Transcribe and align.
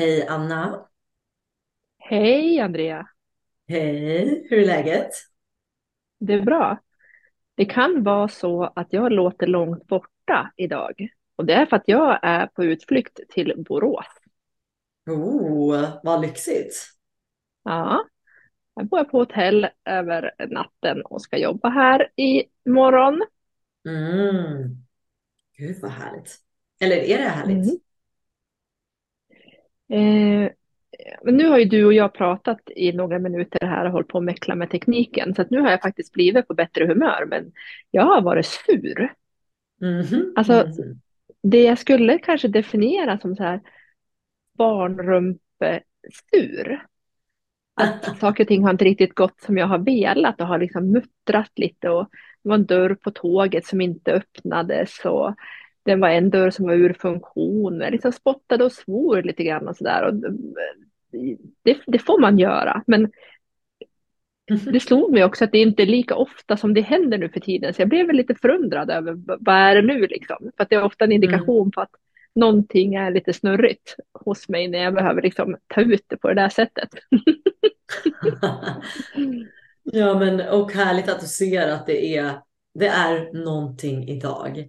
Hej 0.00 0.26
Anna! 0.26 0.88
Hej 1.98 2.60
Andrea! 2.60 3.08
Hej! 3.68 4.46
Hur 4.50 4.58
är 4.58 4.66
läget? 4.66 5.10
Det 6.18 6.32
är 6.32 6.40
bra. 6.40 6.78
Det 7.54 7.64
kan 7.64 8.02
vara 8.02 8.28
så 8.28 8.72
att 8.76 8.92
jag 8.92 9.12
låter 9.12 9.46
långt 9.46 9.86
borta 9.86 10.52
idag. 10.56 11.08
Och 11.36 11.46
det 11.46 11.54
är 11.54 11.66
för 11.66 11.76
att 11.76 11.82
jag 11.86 12.18
är 12.22 12.46
på 12.46 12.64
utflykt 12.64 13.20
till 13.28 13.64
Borås. 13.68 14.06
Oh, 15.06 15.88
vad 16.02 16.20
lyxigt! 16.20 16.74
Ja, 17.62 18.04
jag 18.74 18.86
bor 18.86 19.04
på 19.04 19.18
hotell 19.18 19.68
över 19.84 20.34
natten 20.48 21.02
och 21.02 21.22
ska 21.22 21.38
jobba 21.38 21.68
här 21.68 22.12
i 22.16 22.44
morgon. 22.64 23.22
Mm. 23.88 24.76
Gud 25.58 25.76
vad 25.82 25.90
härligt! 25.90 26.38
Eller 26.80 26.96
är 26.96 27.18
det 27.18 27.28
härligt? 27.28 27.66
Mm. 27.66 27.80
Eh, 29.90 30.50
men 31.24 31.36
nu 31.36 31.48
har 31.48 31.58
ju 31.58 31.64
du 31.64 31.84
och 31.84 31.92
jag 31.92 32.14
pratat 32.14 32.60
i 32.76 32.92
några 32.92 33.18
minuter 33.18 33.66
här 33.66 33.86
och 33.86 33.92
hållit 33.92 34.08
på 34.08 34.18
att 34.18 34.24
mäckla 34.24 34.54
med 34.54 34.70
tekniken. 34.70 35.34
Så 35.34 35.42
att 35.42 35.50
nu 35.50 35.60
har 35.60 35.70
jag 35.70 35.82
faktiskt 35.82 36.12
blivit 36.12 36.48
på 36.48 36.54
bättre 36.54 36.86
humör. 36.86 37.24
Men 37.28 37.52
jag 37.90 38.04
har 38.04 38.22
varit 38.22 38.46
sur. 38.46 39.14
Mhm, 39.80 40.32
Alltså, 40.36 40.52
mhm. 40.52 41.00
det 41.42 41.62
jag 41.62 41.78
skulle 41.78 42.18
kanske 42.18 42.48
definiera 42.48 43.18
som 43.18 43.36
så 43.36 43.42
här 43.42 43.60
barnrumpesur. 44.58 46.86
Att 47.74 48.04
saker 48.20 48.44
och 48.44 48.48
ting 48.48 48.62
har 48.62 48.70
inte 48.70 48.84
riktigt 48.84 49.14
gått 49.14 49.40
som 49.40 49.58
jag 49.58 49.66
har 49.66 49.78
velat 49.78 50.40
och 50.40 50.46
har 50.46 50.58
liksom 50.58 50.92
muttrat 50.92 51.52
lite 51.56 51.90
och 51.90 52.08
det 52.42 52.48
var 52.48 52.54
en 52.54 52.66
dörr 52.66 52.94
på 52.94 53.10
tåget 53.10 53.66
som 53.66 53.80
inte 53.80 54.12
öppnades 54.12 55.04
och 55.04 55.34
det 55.82 55.96
var 55.96 56.08
en 56.08 56.30
dörr 56.30 56.50
som 56.50 56.66
var 56.66 56.74
ur 56.74 56.92
funktion. 56.92 57.80
Jag 57.80 57.92
liksom 57.92 58.12
spottade 58.12 58.64
och 58.64 58.72
svor 58.72 59.22
lite 59.22 59.44
grann 59.44 59.68
och 59.68 59.76
sådär. 59.76 60.02
Och 60.02 60.14
det, 61.62 61.78
det 61.86 61.98
får 61.98 62.20
man 62.20 62.38
göra, 62.38 62.82
men 62.86 63.10
det 64.72 64.80
slog 64.80 65.12
mig 65.12 65.24
också 65.24 65.44
att 65.44 65.52
det 65.52 65.58
inte 65.58 65.82
är 65.82 65.86
lika 65.86 66.14
ofta 66.14 66.56
som 66.56 66.74
det 66.74 66.80
händer 66.80 67.18
nu 67.18 67.28
för 67.28 67.40
tiden, 67.40 67.74
så 67.74 67.82
jag 67.82 67.88
blev 67.88 68.06
väl 68.06 68.16
lite 68.16 68.34
förundrad 68.34 68.90
över 68.90 69.14
vad 69.40 69.54
är 69.54 69.74
det 69.74 69.82
nu 69.82 70.06
liksom? 70.06 70.50
För 70.56 70.66
det 70.68 70.74
är 70.74 70.82
ofta 70.82 71.04
en 71.04 71.12
Mm. 71.12 71.22
indikation 71.22 71.70
på 71.70 71.80
att 71.80 71.90
någonting 72.34 72.94
är 72.94 73.10
lite 73.10 73.32
snurrigt 73.32 73.96
hos 74.12 74.48
mig 74.48 74.68
när 74.68 74.78
jag 74.78 74.94
behöver 74.94 75.22
liksom 75.22 75.56
ta 75.66 75.80
ut 75.80 76.04
det 76.06 76.16
på 76.16 76.28
det 76.28 76.34
där 76.34 76.48
sättet. 76.48 76.88
Ja, 79.82 80.18
men 80.18 80.40
och 80.40 80.72
härligt 80.72 81.08
att 81.08 81.20
du 81.20 81.26
ser 81.26 81.68
att 81.68 81.86
det 81.86 82.16
är, 82.16 82.32
det 82.80 82.86
är 82.88 83.32
någonting 83.44 84.08
idag. 84.08 84.68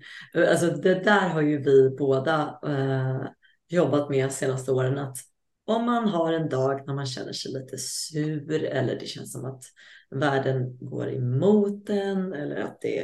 Alltså 0.50 0.68
det 0.68 0.94
där 0.94 1.30
har 1.30 1.42
ju 1.42 1.64
vi 1.64 1.90
båda 1.90 2.60
eh, 2.68 3.22
jobbat 3.70 4.10
med 4.10 4.32
senaste 4.32 4.72
åren. 4.72 4.98
Att 4.98 5.18
om 5.66 5.86
man 5.86 6.08
har 6.08 6.34
en 6.34 6.50
dag 6.50 6.88
när 6.88 6.94
man 6.94 7.06
känner 7.06 7.34
sig 7.34 7.52
lite 7.52 7.78
sur 7.78 8.64
eller 8.64 9.00
det 9.00 9.06
känns 9.06 9.32
som 9.32 9.46
att 9.46 9.64
världen 10.10 10.78
går 10.82 11.10
emot 11.10 11.90
en 11.90 12.34
eller 12.34 12.56
att 12.56 12.82
det, 12.82 13.04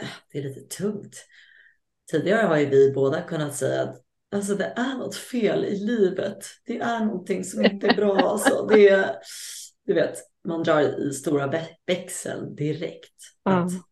eh, 0.00 0.08
det 0.32 0.38
är 0.38 0.42
lite 0.42 0.76
tungt. 0.76 1.16
Tidigare 2.10 2.46
har 2.46 2.56
ju 2.58 2.66
vi 2.66 2.92
båda 2.92 3.22
kunnat 3.22 3.56
säga 3.56 3.82
att 3.82 4.02
alltså, 4.34 4.54
det 4.54 4.72
är 4.76 4.98
något 4.98 5.16
fel 5.16 5.64
i 5.64 5.76
livet. 5.76 6.38
Det 6.66 6.78
är 6.78 7.04
någonting 7.04 7.44
som 7.44 7.64
inte 7.64 7.86
är 7.86 7.94
bra. 7.94 8.16
Alltså. 8.16 8.66
Det 8.66 9.16
du 9.86 9.94
vet, 9.94 10.18
man 10.48 10.62
drar 10.62 10.80
i 10.80 11.12
stora 11.12 11.46
vä- 11.46 11.76
växeln 11.86 12.54
direkt. 12.54 13.14
Att 13.42 13.72
Ja. 13.72 13.91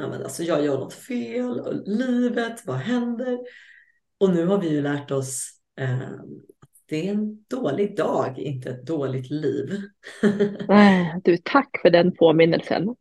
Nej, 0.00 0.10
men 0.10 0.22
alltså, 0.22 0.42
jag 0.42 0.64
gör 0.64 0.78
något 0.78 0.94
fel 0.94 1.60
och 1.60 1.74
livet, 1.86 2.66
vad 2.66 2.76
händer? 2.76 3.38
Och 4.18 4.30
nu 4.30 4.46
har 4.46 4.58
vi 4.58 4.68
ju 4.68 4.82
lärt 4.82 5.10
oss 5.10 5.50
eh, 5.80 6.00
att 6.60 6.70
det 6.86 7.08
är 7.08 7.12
en 7.12 7.44
dålig 7.44 7.96
dag, 7.96 8.38
inte 8.38 8.70
ett 8.70 8.86
dåligt 8.86 9.30
liv. 9.30 9.82
Du, 11.24 11.36
tack 11.36 11.70
för 11.82 11.90
den 11.90 12.16
påminnelsen. 12.16 12.96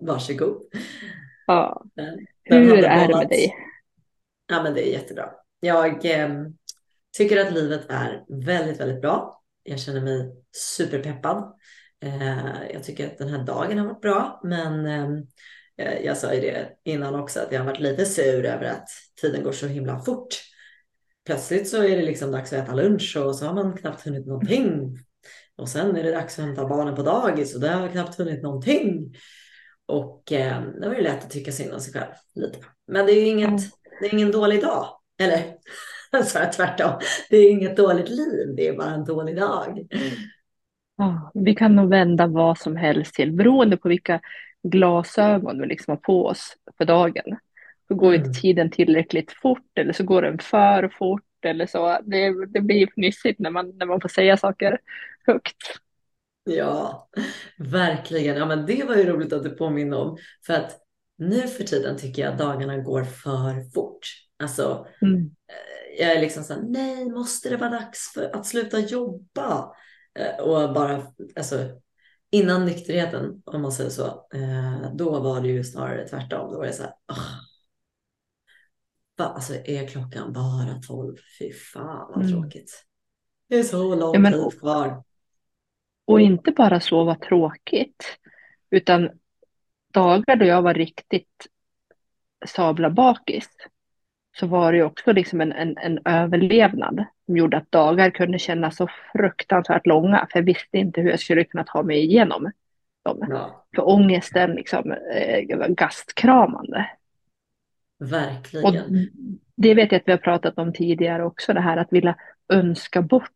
Varsågod. 0.00 0.62
Ja. 1.46 1.84
Den, 1.94 2.26
den 2.48 2.68
har 2.68 2.76
Hur 2.76 2.84
är 2.84 3.08
det 3.08 3.16
med 3.16 3.28
dig? 3.28 3.54
Ja, 4.46 4.62
men 4.62 4.74
det 4.74 4.88
är 4.88 4.92
jättebra. 4.92 5.30
Jag 5.60 6.04
eh, 6.04 6.28
tycker 7.16 7.46
att 7.46 7.52
livet 7.52 7.86
är 7.88 8.24
väldigt, 8.28 8.80
väldigt 8.80 9.00
bra. 9.00 9.42
Jag 9.62 9.80
känner 9.80 10.00
mig 10.00 10.32
superpeppad. 10.76 11.54
Eh, 12.02 12.70
jag 12.72 12.84
tycker 12.84 13.06
att 13.06 13.18
den 13.18 13.28
här 13.28 13.44
dagen 13.44 13.78
har 13.78 13.86
varit 13.86 14.00
bra, 14.00 14.40
men 14.44 14.86
eh, 14.86 15.08
Eh, 15.78 16.04
jag 16.04 16.16
sa 16.16 16.34
ju 16.34 16.40
det 16.40 16.68
innan 16.84 17.14
också 17.14 17.40
att 17.40 17.52
jag 17.52 17.60
har 17.60 17.66
varit 17.66 17.80
lite 17.80 18.06
sur 18.06 18.44
över 18.44 18.64
att 18.64 18.88
tiden 19.20 19.42
går 19.42 19.52
så 19.52 19.66
himla 19.66 19.98
fort. 19.98 20.28
Plötsligt 21.26 21.68
så 21.68 21.82
är 21.82 21.96
det 21.96 22.02
liksom 22.02 22.30
dags 22.30 22.52
att 22.52 22.64
äta 22.64 22.74
lunch 22.74 23.16
och 23.16 23.36
så 23.36 23.46
har 23.46 23.54
man 23.54 23.76
knappt 23.76 24.06
hunnit 24.06 24.26
någonting. 24.26 24.98
Och 25.56 25.68
sen 25.68 25.96
är 25.96 26.02
det 26.02 26.10
dags 26.10 26.38
att 26.38 26.44
hämta 26.44 26.68
barnen 26.68 26.96
på 26.96 27.02
dagis 27.02 27.54
och 27.54 27.60
där 27.60 27.74
har 27.74 27.82
jag 27.82 27.92
knappt 27.92 28.18
hunnit 28.18 28.42
någonting. 28.42 29.14
Och 29.86 30.32
eh, 30.32 30.62
det 30.80 30.88
var 30.88 30.94
ju 30.94 31.02
lätt 31.02 31.24
att 31.24 31.30
tycka 31.30 31.52
synd 31.52 31.74
om 31.74 31.80
sig 31.80 31.92
själv 31.92 32.12
lite. 32.34 32.58
Men 32.86 33.06
det 33.06 33.12
är 33.12 33.20
ju 33.20 33.26
inget, 33.26 33.60
det 34.00 34.06
är 34.06 34.14
ingen 34.14 34.32
dålig 34.32 34.62
dag. 34.62 34.86
Eller 35.18 35.54
så 36.24 36.38
är 36.38 36.52
tvärtom. 36.52 37.00
Det 37.30 37.36
är 37.36 37.50
inget 37.50 37.76
dåligt 37.76 38.08
liv, 38.08 38.54
det 38.56 38.68
är 38.68 38.76
bara 38.76 38.90
en 38.90 39.04
dålig 39.04 39.36
dag. 39.36 39.86
Ja, 40.96 41.30
vi 41.34 41.54
kan 41.54 41.76
nog 41.76 41.90
vända 41.90 42.26
vad 42.26 42.58
som 42.58 42.76
helst 42.76 43.14
till, 43.14 43.32
beroende 43.32 43.76
på 43.76 43.88
vilka 43.88 44.20
glasögon 44.70 45.60
vi 45.60 45.66
liksom 45.66 45.92
har 45.92 45.96
på 45.96 46.26
oss 46.26 46.56
för 46.78 46.84
dagen. 46.84 47.38
Så 47.88 47.94
går 47.94 48.14
inte 48.14 48.30
Mm. 48.30 48.34
tiden 48.40 48.70
tillräckligt 48.70 49.32
fort 49.32 49.78
eller 49.78 49.92
så 49.92 50.04
går 50.04 50.22
den 50.22 50.38
för 50.38 50.88
fort 50.98 51.22
eller 51.46 51.66
så. 51.66 51.98
Det, 52.04 52.46
det 52.46 52.60
blir 52.60 52.86
fnissigt 52.94 53.40
när 53.40 53.50
man, 53.50 53.72
när 53.78 53.86
man 53.86 54.00
får 54.00 54.08
säga 54.08 54.36
saker 54.36 54.78
högt. 55.26 55.56
Ja, 56.44 57.08
verkligen. 57.58 58.36
Ja, 58.36 58.46
men 58.46 58.66
det 58.66 58.84
var 58.84 58.96
ju 58.96 59.04
roligt 59.06 59.32
att 59.32 59.42
du 59.42 59.50
påminner 59.50 59.96
om. 59.98 60.16
För 60.46 60.54
att 60.54 60.78
nu 61.18 61.40
för 61.48 61.64
tiden 61.64 61.96
tycker 61.98 62.22
jag 62.22 62.32
att 62.32 62.38
dagarna 62.38 62.76
går 62.78 63.04
för 63.04 63.70
fort. 63.74 64.06
Alltså, 64.42 64.86
Mm. 65.02 65.30
jag 65.98 66.12
är 66.12 66.20
liksom 66.20 66.44
så 66.44 66.54
här, 66.54 66.62
nej, 66.62 67.10
måste 67.10 67.48
det 67.48 67.56
vara 67.56 67.70
dags 67.70 68.12
för 68.14 68.36
att 68.36 68.46
sluta 68.46 68.78
jobba? 68.80 69.72
Eh, 70.18 70.44
Och 70.44 70.74
bara, 70.74 71.02
alltså, 71.36 71.56
innan 72.30 72.64
nykterheten, 72.66 73.42
om 73.44 73.62
man 73.62 73.72
säger 73.72 73.90
så, 73.90 74.06
eh, 74.34 74.94
då 74.94 75.20
var 75.20 75.40
det 75.40 75.48
ju 75.48 75.64
snarare 75.64 76.08
tvärtom. 76.08 76.52
Då 76.52 76.58
var 76.58 76.66
det 76.66 76.72
så 76.72 76.82
här, 76.82 76.92
"Åh, 77.12 77.40
va, 79.18 79.24
alltså 79.24 79.54
är 79.54 79.86
klockan 79.88 80.32
bara 80.32 80.80
tolv? 80.82 81.16
Fy 81.38 81.52
fan 81.52 82.06
vad 82.14 82.24
Mm. 82.24 82.30
tråkigt. 82.30 82.84
Det 83.48 83.58
är 83.58 83.62
så 83.62 83.94
Ja, 83.94 83.96
lång 83.96 84.20
men, 84.20 84.32
tid 84.32 84.60
kvar. 84.60 85.02
och 86.04 86.20
inte 86.20 86.50
bara 86.52 86.80
så 86.80 87.04
var 87.04 87.14
tråkigt, 87.14 88.18
utan 88.70 89.10
dagar 89.94 90.36
då 90.36 90.44
jag 90.44 90.62
var 90.62 90.74
riktigt 90.74 91.46
sabla 92.46 92.90
bakis 92.90 93.48
så 94.38 94.46
var 94.46 94.72
det 94.72 94.78
ju 94.78 94.84
också 94.84 95.12
liksom 95.12 95.40
en, 95.40 95.52
en, 95.52 95.78
en 95.78 95.98
överlevnad 96.04 97.04
som 97.26 97.36
gjorde 97.36 97.56
att 97.56 97.72
dagar 97.72 98.10
kunde 98.10 98.38
kännas 98.38 98.76
så 98.76 98.88
fruktansvärt 99.12 99.86
långa, 99.86 100.26
för 100.32 100.38
jag 100.38 100.44
visste 100.44 100.78
inte 100.78 101.00
hur 101.00 101.10
jag 101.10 101.20
skulle 101.20 101.44
kunna 101.44 101.64
ta 101.64 101.82
mig 101.82 102.04
igenom 102.04 102.52
dem. 103.04 103.26
Ja, 103.28 103.66
För 103.74 103.88
ångesten 103.88 104.50
liksom, 104.50 104.92
eh, 104.92 105.58
var 105.58 105.68
gastkramande. 105.68 106.90
Och 108.00 108.12
verkligen. 108.12 109.08
det 109.56 109.74
vet 109.74 109.92
jag 109.92 110.00
att 110.00 110.08
vi 110.08 110.12
har 110.12 110.18
pratat 110.18 110.58
om 110.58 110.72
tidigare 110.72 111.24
också, 111.24 111.52
det 111.52 111.60
här 111.60 111.76
att 111.76 111.92
vilja 111.92 112.16
önska 112.48 113.02
bort 113.02 113.30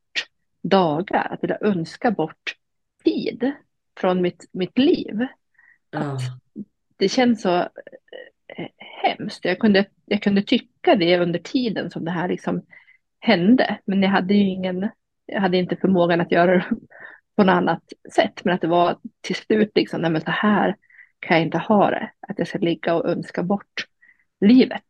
dagar, 0.62 1.28
att 1.30 1.42
vilja 1.44 1.58
önska 1.60 2.10
bort 2.10 2.56
tid 3.04 3.52
från 4.00 4.22
mitt, 4.22 4.48
mitt 4.52 4.78
liv. 4.78 5.26
Ja, 5.90 6.18
det 6.96 7.08
känns 7.08 7.42
så 7.42 7.68
hemskt. 9.02 9.44
Jag 9.44 9.58
kunde, 9.58 9.86
jag 10.04 10.22
kunde 10.22 10.42
tycka 10.42 10.94
det 10.94 11.18
under 11.18 11.38
tiden 11.38 11.90
som 11.90 12.04
det 12.04 12.10
här 12.10 12.28
liksom 12.28 12.62
hände, 13.20 13.78
men 13.84 14.02
jag 14.02 14.10
hade 14.10 14.34
ju 14.34 14.40
ingen, 14.48 14.88
jag 15.26 15.40
hade 15.40 15.56
inte 15.56 15.76
förmågan 15.76 16.20
att 16.20 16.32
göra 16.32 16.52
det 16.56 16.64
på 17.36 17.44
något 17.44 17.52
annat 17.52 17.82
sätt, 18.14 18.44
men 18.44 18.54
att 18.54 18.60
det 18.60 18.66
var 18.68 18.98
till 19.20 19.36
slut 19.36 19.70
liksom, 19.74 20.00
nej 20.02 20.10
men 20.10 20.20
så 20.20 20.30
här 20.30 20.76
kan 21.20 21.36
jag 21.36 21.46
inte 21.46 21.58
ha 21.58 21.90
det, 21.90 22.10
att 22.28 22.38
jag 22.38 22.48
ska 22.48 22.58
ligga 22.58 22.94
och 22.94 23.08
önska 23.08 23.42
bort 23.42 23.86
livet. 24.40 24.84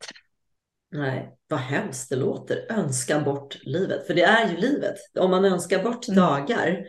nej, 0.92 1.36
vad 1.48 1.60
hemskt 1.60 2.10
det 2.10 2.16
låter. 2.16 2.72
Önska 2.72 3.20
bort 3.20 3.58
livet, 3.62 4.06
för 4.06 4.14
det 4.14 4.22
är 4.22 4.48
ju 4.50 4.56
livet. 4.56 4.96
Om 5.18 5.30
man 5.30 5.44
önskar 5.44 5.82
bort 5.82 6.08
Mm. 6.08 6.20
dagar, 6.20 6.86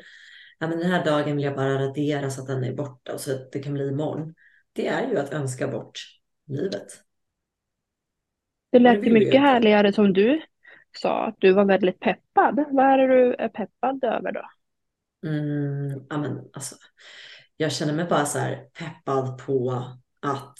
ja 0.60 0.68
men 0.68 0.80
den 0.80 0.92
här 0.92 1.06
dagen 1.06 1.36
vill 1.36 1.46
jag 1.46 1.56
bara 1.56 1.80
radera 1.88 2.30
så 2.30 2.42
att 2.42 2.48
den 2.48 2.64
är 2.64 2.74
borta 2.74 3.14
och 3.14 3.20
så 3.20 3.32
att 3.36 3.52
det 3.52 3.60
kan 3.60 3.74
bli 3.74 3.88
imorgon. 3.88 4.34
Det 4.74 4.88
är 4.88 5.08
ju 5.10 5.18
att 5.20 5.34
önska 5.34 5.68
bort 5.68 6.00
livet. 6.48 6.88
Det 8.72 8.80
lät 8.80 9.06
ju 9.06 9.12
mycket 9.12 9.42
härligare 9.42 9.94
som 9.94 10.14
du 10.14 10.42
sa, 10.98 11.26
att 11.26 11.36
du 11.40 11.54
var 11.54 11.66
väldigt 11.66 12.00
peppad. 12.00 12.66
Vad 12.72 12.86
är 12.86 12.98
det 12.98 13.08
du 13.08 13.36
är 13.36 13.50
peppad 13.50 14.04
över 14.04 14.32
då? 14.32 14.50
Mm, 15.28 16.06
ja, 16.10 16.18
men 16.18 16.40
alltså, 16.54 16.76
jag 17.58 17.72
känner 17.72 17.94
mig 17.94 18.06
bara 18.06 18.26
så 18.26 18.40
här 18.40 18.56
peppad 18.56 19.38
på 19.38 19.84
att 20.22 20.58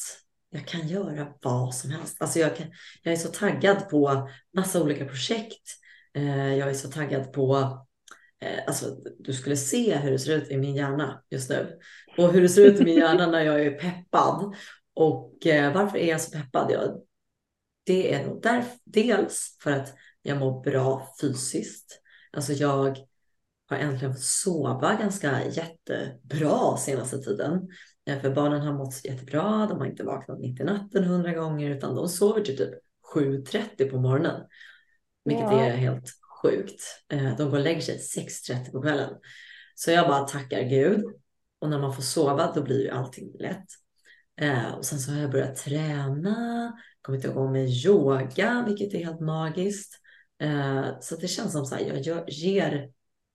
jag 0.50 0.66
kan 0.68 0.88
göra 0.88 1.28
vad 1.42 1.76
som 1.76 1.92
helst. 1.92 2.22
Alltså 2.22 2.40
jag, 2.40 2.56
kan, 2.56 2.68
jag 3.04 3.14
är 3.14 3.18
så 3.18 3.28
taggad 3.28 3.90
på 3.90 4.30
massa 4.54 4.84
olika 4.84 5.06
projekt. 5.06 5.70
Eh, 6.14 6.56
jag 6.56 6.70
är 6.70 6.74
så 6.74 6.90
taggad 6.90 7.34
på, 7.34 7.58
eh, 8.42 8.60
alltså 8.68 8.86
du 9.20 9.34
skulle 9.34 9.56
se 9.58 9.98
hur 9.98 10.12
det 10.12 10.20
ser 10.20 10.38
ut 10.38 10.52
i 10.52 10.58
min 10.58 10.76
hjärna 10.76 11.24
just 11.30 11.50
nu. 11.50 11.80
Och 12.18 12.34
hur 12.34 12.42
det 12.42 12.50
ser 12.50 12.66
ut 12.66 12.82
i 12.82 12.84
min 12.84 12.98
hjärna 12.98 13.28
när 13.28 13.42
jag 13.42 13.66
är 13.66 13.72
peppad. 13.72 14.56
Och 14.94 15.48
eh, 15.48 15.74
varför 15.74 15.98
är 15.98 16.10
jag 16.10 16.22
så 16.22 16.32
peppad? 16.32 16.72
Jag, 16.72 17.02
det 17.84 18.14
är 18.14 18.26
nog 18.26 18.42
där, 18.42 18.64
dels 18.84 19.58
för 19.64 19.72
att 19.72 19.94
jag 20.22 20.38
mår 20.38 20.64
bra 20.64 21.08
fysiskt. 21.22 22.02
Alltså 22.32 22.54
jag 22.54 22.98
har 23.70 23.78
äntligen 23.78 24.14
fått 24.14 24.24
sova 24.24 24.96
ganska 24.96 25.48
jättebra 25.48 26.78
senaste 26.78 27.18
tiden. 27.18 27.68
För 28.22 28.36
barnen 28.36 28.62
har 28.62 28.74
mått 28.74 29.06
jättebra. 29.06 29.68
De 29.70 29.80
har 29.80 29.86
inte 29.86 30.04
vaknat 30.04 30.40
mitt 30.40 30.60
i 30.60 30.64
natten 30.64 31.04
hundra 31.04 31.34
gånger 31.34 31.70
utan 31.70 31.96
de 31.96 32.10
sover 32.10 32.42
till 32.42 32.58
typ 32.58 32.74
7.30 33.16 33.90
på 33.90 34.00
morgonen. 34.00 34.42
Vilket 35.26 35.52
ja. 35.52 35.62
är 35.62 35.76
helt 35.76 36.12
sjukt. 36.42 36.82
Eh, 37.10 37.38
de 37.38 37.50
går 37.50 37.58
och 37.58 37.64
lägger 37.64 37.82
sig 37.82 37.98
6.30 37.98 38.72
på 38.72 38.82
kvällen. 38.82 39.14
Så 39.76 39.92
jag 39.92 40.08
bara 40.08 40.24
tackar 40.24 40.62
Gud. 40.62 41.06
Och 41.60 41.70
när 41.70 41.80
man 41.80 41.96
får 41.96 42.04
sova 42.04 42.52
då 42.56 42.64
blir 42.64 42.82
ju 42.82 42.90
allting 42.90 43.36
lätt. 43.40 43.66
Eh, 44.36 44.74
och 44.74 44.86
sen 44.86 45.00
så 45.00 45.12
har 45.12 45.20
jag 45.20 45.32
börjat 45.32 45.56
träna, 45.56 46.74
kommit 47.02 47.26
igång 47.26 47.52
med 47.52 47.70
yoga, 47.70 48.66
vilket 48.68 48.94
är 48.94 49.06
helt 49.06 49.20
magiskt. 49.20 50.02
Eh, 50.40 51.00
så 51.00 51.16
det 51.16 51.28
känns 51.28 51.52
som 51.52 51.66
så 51.66 51.76
här, 51.76 52.02
jag 52.04 52.30
ger 52.30 52.92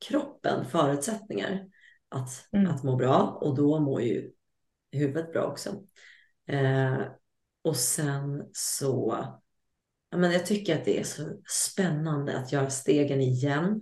kroppen 0.08 0.64
förutsättningar 0.64 1.66
att, 2.08 2.48
mm. 2.52 2.66
att 2.70 2.82
må 2.82 2.96
bra 2.96 3.38
och 3.40 3.56
då 3.56 3.80
mår 3.80 4.02
ju 4.02 4.30
huvudet 4.92 5.32
bra 5.32 5.42
också. 5.42 5.70
och 7.62 7.76
sen 7.76 8.48
så 8.52 9.24
men 10.16 10.32
jag 10.32 10.46
tycker 10.46 10.78
att 10.78 10.84
det 10.84 11.00
är 11.00 11.04
så 11.04 11.40
spännande 11.46 12.38
att 12.38 12.52
göra 12.52 12.70
stegen 12.70 13.20
igen. 13.20 13.80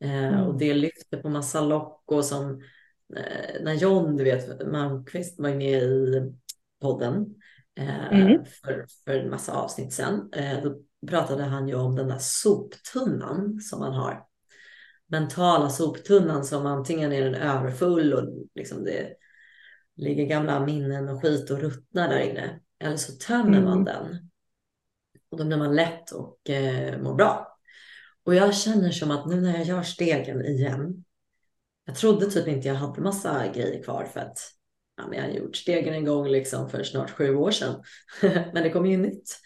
Eh, 0.00 0.24
mm. 0.24 0.46
Och 0.46 0.58
det 0.58 0.74
lyfter 0.74 1.22
på 1.22 1.28
massa 1.28 1.60
lock 1.60 2.02
och 2.06 2.24
som 2.24 2.50
eh, 2.50 2.58
när 3.60 3.74
John, 3.74 4.16
du 4.16 4.24
vet, 4.24 4.66
Malmqvist 4.66 5.40
var 5.40 5.54
med 5.54 5.82
i 5.82 6.32
podden 6.80 7.34
eh, 7.78 8.12
mm. 8.12 8.44
för, 8.44 8.86
för 9.04 9.18
en 9.18 9.30
massa 9.30 9.52
avsnitt 9.52 9.92
sen. 9.92 10.28
Eh, 10.32 10.62
då 10.62 10.78
pratade 11.06 11.42
han 11.42 11.68
ju 11.68 11.74
om 11.74 11.96
den 11.96 12.08
där 12.08 12.18
soptunnan 12.20 13.60
som 13.60 13.80
man 13.80 13.92
har. 13.92 14.24
Mentala 15.06 15.70
soptunnan 15.70 16.44
som 16.44 16.66
antingen 16.66 17.12
är 17.12 17.24
den 17.24 17.34
överfull 17.34 18.12
och 18.12 18.48
liksom 18.54 18.84
det 18.84 19.14
ligger 19.96 20.24
gamla 20.24 20.66
minnen 20.66 21.08
och 21.08 21.22
skit 21.22 21.50
och 21.50 21.60
ruttnar 21.60 22.08
där 22.08 22.20
inne. 22.20 22.60
Eller 22.78 22.96
så 22.96 23.12
tömmer 23.12 23.58
mm. 23.58 23.64
man 23.64 23.84
den 23.84 24.30
och 25.30 25.38
då 25.38 25.44
blir 25.44 25.56
man 25.56 25.76
lätt 25.76 26.10
och 26.10 26.50
eh, 26.50 27.02
mår 27.02 27.14
bra. 27.14 27.58
Och 28.24 28.34
jag 28.34 28.54
känner 28.54 28.90
som 28.90 29.10
att 29.10 29.26
nu 29.26 29.40
när 29.40 29.56
jag 29.56 29.64
gör 29.64 29.82
stegen 29.82 30.44
igen. 30.44 31.04
Jag 31.84 31.96
trodde 31.96 32.30
typ 32.30 32.48
inte 32.48 32.68
jag 32.68 32.74
hade 32.74 33.00
massa 33.00 33.48
grejer 33.48 33.82
kvar 33.82 34.04
för 34.04 34.20
att 34.20 34.38
ja, 34.96 35.06
men 35.08 35.18
jag 35.18 35.24
har 35.24 35.32
gjort 35.32 35.56
stegen 35.56 35.94
en 35.94 36.04
gång 36.04 36.28
liksom 36.28 36.70
för 36.70 36.82
snart 36.82 37.10
sju 37.10 37.34
år 37.34 37.50
sedan. 37.50 37.82
men 38.22 38.62
det 38.62 38.70
kommer 38.70 38.90
ju 38.90 38.96
nytt. 38.96 39.38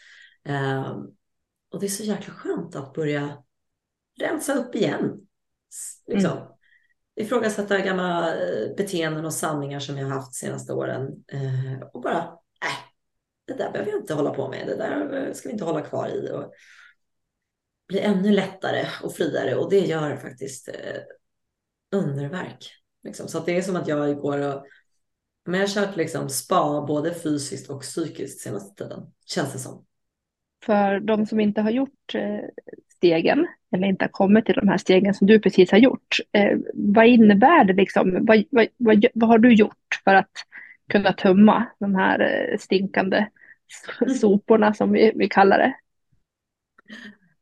Eh, 0.48 0.96
och 1.72 1.80
det 1.80 1.86
är 1.86 1.90
så 1.90 2.02
jäkla 2.02 2.34
skönt 2.34 2.76
att 2.76 2.92
börja 2.92 3.42
rensa 4.20 4.54
upp 4.54 4.74
igen. 4.74 5.20
Liksom. 6.06 6.38
Mm. 6.38 6.48
Ifrågasätta 7.16 7.78
gamla 7.78 8.36
eh, 8.36 8.74
beteenden 8.76 9.24
och 9.24 9.34
sanningar 9.34 9.80
som 9.80 9.98
jag 9.98 10.08
haft 10.08 10.32
de 10.32 10.46
senaste 10.46 10.72
åren. 10.72 11.24
Eh, 11.32 11.88
och 11.92 12.02
bara 12.02 12.38
det 13.46 13.54
där 13.54 13.72
behöver 13.72 13.90
jag 13.90 14.00
inte 14.00 14.14
hålla 14.14 14.30
på 14.30 14.48
med, 14.48 14.66
det 14.66 14.76
där 14.76 15.32
ska 15.32 15.48
vi 15.48 15.52
inte 15.52 15.64
hålla 15.64 15.80
kvar 15.80 16.08
i. 16.08 16.30
Och 16.32 16.52
bli 17.88 18.00
ännu 18.00 18.30
lättare 18.30 18.86
och 19.02 19.14
friare 19.14 19.56
och 19.56 19.70
det 19.70 19.80
gör 19.80 20.16
faktiskt 20.16 20.68
eh, 20.68 21.00
underverk. 21.92 22.70
Liksom. 23.04 23.28
Så 23.28 23.40
det 23.40 23.56
är 23.56 23.62
som 23.62 23.76
att 23.76 23.88
jag 23.88 24.16
går 24.16 24.38
och 24.38 24.66
men 25.46 25.60
jag 25.60 25.66
har 25.66 25.74
kört 25.74 25.96
liksom 25.96 26.28
spa 26.28 26.84
både 26.86 27.14
fysiskt 27.14 27.70
och 27.70 27.82
psykiskt 27.82 28.40
senaste 28.40 28.84
tiden, 28.84 29.00
känns 29.26 29.52
det 29.52 29.58
som. 29.58 29.84
För 30.64 31.00
de 31.00 31.26
som 31.26 31.40
inte 31.40 31.60
har 31.60 31.70
gjort 31.70 32.14
eh, 32.14 32.40
stegen, 32.96 33.46
eller 33.72 33.88
inte 33.88 34.04
har 34.04 34.10
kommit 34.10 34.46
till 34.46 34.54
de 34.54 34.68
här 34.68 34.78
stegen 34.78 35.14
som 35.14 35.26
du 35.26 35.40
precis 35.40 35.70
har 35.70 35.78
gjort, 35.78 36.16
eh, 36.32 36.58
vad 36.74 37.06
innebär 37.06 37.64
det 37.64 37.72
liksom? 37.72 38.26
Vad, 38.26 38.44
vad, 38.50 38.66
vad, 38.76 39.06
vad 39.14 39.28
har 39.28 39.38
du 39.38 39.54
gjort 39.54 40.00
för 40.04 40.14
att 40.14 40.30
kunna 40.88 41.12
tumma 41.12 41.66
de 41.78 41.94
här 41.94 42.20
eh, 42.20 42.58
stinkande 42.58 43.26
soporna 44.20 44.74
som 44.74 44.92
vi, 44.92 45.12
vi 45.14 45.28
kallar 45.28 45.58
det? 45.58 45.74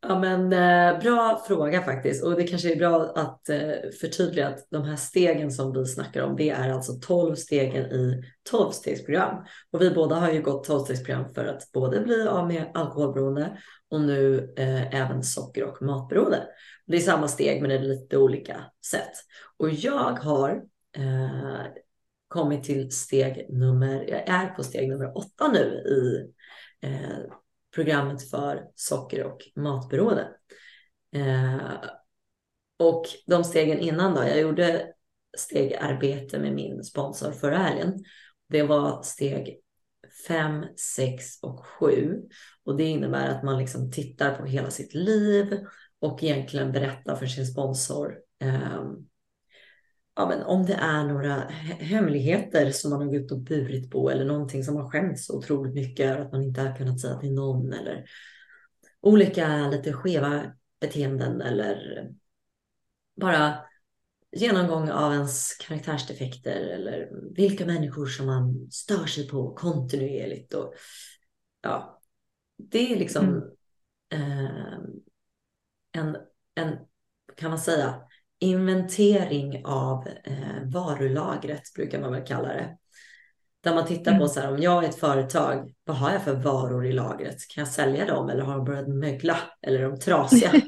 Ja, 0.09 0.19
men 0.19 0.53
eh, 0.53 1.01
bra 1.01 1.45
fråga 1.47 1.83
faktiskt. 1.83 2.25
Och 2.25 2.37
det 2.37 2.47
kanske 2.47 2.73
är 2.73 2.77
bra 2.77 3.12
att 3.15 3.49
eh, 3.49 3.73
förtydliga 4.01 4.49
att 4.49 4.67
de 4.71 4.85
här 4.85 4.97
stegen 4.97 5.51
som 5.51 5.73
vi 5.73 5.87
snackar 5.87 6.23
om, 6.23 6.37
det 6.37 6.51
är 6.51 6.71
alltså 6.71 6.93
12 6.93 7.35
stegen 7.35 7.87
i 7.87 8.23
12-stegsprogram. 8.51 9.45
Och 9.71 9.83
vi 9.83 9.91
båda 9.91 10.17
har 10.17 10.33
ju 10.33 10.43
gått 10.43 10.69
12-stegsprogram 10.69 11.35
för 11.35 11.47
att 11.47 11.73
både 11.73 12.01
bli 12.01 12.29
av 12.29 12.49
med 12.49 12.71
alkoholberoende 12.75 13.59
och 13.91 14.01
nu 14.01 14.55
eh, 14.56 14.95
även 14.95 15.23
socker 15.23 15.65
och 15.65 15.83
matberoende. 15.83 16.47
Det 16.87 16.97
är 16.97 17.01
samma 17.01 17.29
steg 17.29 17.61
men 17.61 17.71
det 17.71 17.77
är 17.77 17.83
lite 17.83 18.17
olika 18.17 18.56
sätt. 18.91 19.12
Och 19.56 19.71
jag 19.71 20.19
har 20.19 20.51
eh, 20.97 21.61
kommit 22.29 22.65
till 22.65 22.91
steg 22.91 23.47
nummer, 23.51 24.05
jag 24.09 24.29
är 24.29 24.47
på 24.47 24.62
steg 24.62 24.89
nummer 24.89 25.19
åtta 25.19 25.53
nu 25.53 25.83
i 25.87 26.31
eh, 26.87 27.19
programmet 27.75 28.31
för 28.31 28.62
socker 28.75 29.25
och 29.25 29.38
matberoende. 29.56 30.29
Eh, 31.15 31.75
och 32.79 33.05
de 33.26 33.44
stegen 33.44 33.79
innan 33.79 34.15
då, 34.15 34.23
jag 34.23 34.41
gjorde 34.41 34.93
stegarbete 35.37 36.38
med 36.38 36.55
min 36.55 36.85
sponsor 36.85 37.32
förra 37.32 37.59
helgen. 37.59 38.05
Det 38.49 38.62
var 38.62 39.03
steg 39.03 39.61
fem, 40.29 40.65
sex 40.97 41.43
och 41.43 41.67
7 41.67 42.23
Och 42.65 42.76
det 42.76 42.85
innebär 42.85 43.29
att 43.29 43.43
man 43.43 43.59
liksom 43.59 43.91
tittar 43.91 44.35
på 44.35 44.44
hela 44.44 44.70
sitt 44.70 44.94
liv 44.94 45.59
och 46.00 46.23
egentligen 46.23 46.73
berättar 46.73 47.17
för 47.17 47.27
sin 47.27 47.47
sponsor 47.47 48.15
eh, 48.43 48.82
ja, 50.16 50.28
men 50.28 50.43
om 50.43 50.66
det 50.66 50.75
är 50.75 51.05
några 51.05 51.34
hemligheter 51.79 52.70
som 52.70 52.91
man 52.91 53.00
har 53.00 53.19
gått 53.19 53.32
och 53.32 53.41
burit 53.41 53.91
på 53.91 54.10
eller 54.10 54.24
någonting 54.24 54.65
som 54.65 54.77
har 54.77 54.91
skämts 54.91 55.31
otroligt 55.31 55.74
mycket 55.74 56.06
över 56.06 56.20
att 56.24 56.32
man 56.32 56.43
inte 56.43 56.60
har 56.60 56.77
kunnat 56.77 57.00
säga 57.00 57.19
till 57.19 57.34
någon 57.34 57.72
eller 57.72 58.05
olika 59.00 59.69
lite 59.69 59.93
skeva 59.93 60.53
beteenden 60.81 61.41
eller 61.41 62.08
bara 63.20 63.58
genomgång 64.32 64.91
av 64.91 65.12
ens 65.12 65.56
karaktärsdefekter 65.56 66.60
eller 66.60 67.10
vilka 67.36 67.67
människor 67.67 68.06
som 68.06 68.27
man 68.27 68.70
stör 68.70 69.06
sig 69.06 69.29
på 69.29 69.55
kontinuerligt. 69.55 70.55
Och, 70.55 70.74
ja, 71.60 72.00
det 72.56 72.93
är 72.93 72.96
liksom 72.96 73.43
mm. 74.10 74.32
eh, 74.32 74.79
en, 75.93 76.17
en, 76.55 76.77
kan 77.36 77.50
man 77.50 77.58
säga, 77.58 78.00
inventering 78.41 79.64
av 79.64 80.06
eh, 80.24 80.62
varulagret 80.72 81.74
brukar 81.76 82.00
man 82.00 82.12
väl 82.12 82.24
kalla 82.26 82.48
det. 82.48 82.76
Där 83.62 83.74
man 83.74 83.86
tittar 83.86 84.10
mm. 84.10 84.20
på 84.20 84.29
så 84.29 84.41
här, 84.41 84.53
om 84.53 84.62
jag 84.62 84.84
är 84.84 84.88
ett 84.88 85.00
företag, 85.00 85.72
vad 85.84 85.96
har 85.96 86.10
jag 86.10 86.22
för 86.22 86.34
varor 86.34 86.86
i 86.86 86.93
lagret? 86.93 87.36
Kan 87.55 87.62
jag 87.62 87.69
sälja 87.69 88.06
dem 88.06 88.29
eller 88.29 88.43
har 88.43 88.56
de 88.56 88.64
börjat 88.64 88.88
mögla? 88.88 89.36
Eller 89.62 89.79
är 89.79 89.88
de 89.88 89.98
trasiga? 89.98 90.50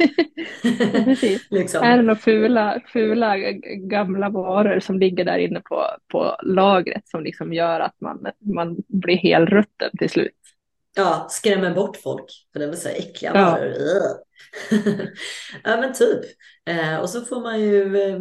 liksom. 1.50 1.84
Är 1.84 1.96
det 1.96 2.02
några 2.02 2.16
fula, 2.16 2.80
fula 2.86 3.36
gamla 3.76 4.28
varor 4.28 4.80
som 4.80 4.98
ligger 4.98 5.24
där 5.24 5.38
inne 5.38 5.60
på, 5.60 5.84
på 6.12 6.36
lagret 6.42 7.08
som 7.08 7.22
liksom 7.22 7.52
gör 7.52 7.80
att 7.80 8.00
man, 8.00 8.26
man 8.56 8.76
blir 8.88 9.16
helrutten 9.16 9.90
till 9.98 10.10
slut? 10.10 10.45
Ja, 10.96 11.26
skrämmer 11.30 11.74
bort 11.74 11.96
folk. 11.96 12.24
För 12.52 12.60
det 12.60 12.66
vill 12.66 12.76
säga 12.76 12.96
äckliga 12.96 13.32
ja. 13.34 13.50
varor. 13.50 13.76
ja 15.64 15.76
men 15.80 15.92
typ. 15.92 16.20
Eh, 16.66 16.96
och 16.96 17.10
så 17.10 17.20
får 17.20 17.40
man 17.40 17.60
ju 17.60 17.96
eh, 17.96 18.18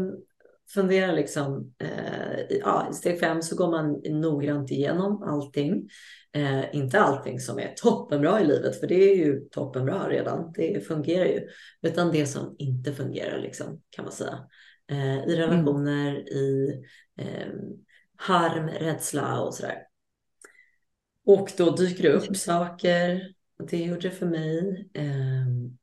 fundera 0.73 1.11
liksom. 1.11 1.73
Eh, 1.79 2.57
ja, 2.61 2.87
I 2.91 2.93
steg 2.93 3.19
fem 3.19 3.41
så 3.41 3.55
går 3.55 3.71
man 3.71 4.01
noggrant 4.21 4.71
igenom 4.71 5.23
allting. 5.23 5.89
Eh, 6.35 6.75
inte 6.75 6.99
allting 6.99 7.39
som 7.39 7.59
är 7.59 7.73
toppenbra 7.75 8.41
i 8.41 8.45
livet, 8.45 8.79
för 8.79 8.87
det 8.87 9.11
är 9.11 9.15
ju 9.15 9.39
toppenbra 9.51 10.09
redan. 10.09 10.53
Det 10.55 10.87
fungerar 10.87 11.25
ju. 11.25 11.47
Utan 11.81 12.11
det 12.11 12.25
som 12.25 12.55
inte 12.57 12.93
fungerar 12.93 13.39
liksom, 13.39 13.81
kan 13.89 14.05
man 14.05 14.11
säga. 14.11 14.39
Eh, 14.91 15.23
I 15.27 15.35
relationer, 15.35 16.11
mm. 16.11 16.27
i 16.27 16.69
eh, 17.19 17.47
harm, 18.17 18.67
rädsla 18.67 19.41
och 19.41 19.53
sådär. 19.53 19.77
Och 21.25 21.51
då 21.57 21.75
dyker 21.75 22.03
det 22.03 22.09
upp 22.09 22.37
saker. 22.37 23.33
Det 23.69 23.77
gjorde 23.77 24.01
det 24.01 24.11
för 24.11 24.25
mig. 24.25 24.89
Um, 24.93 25.77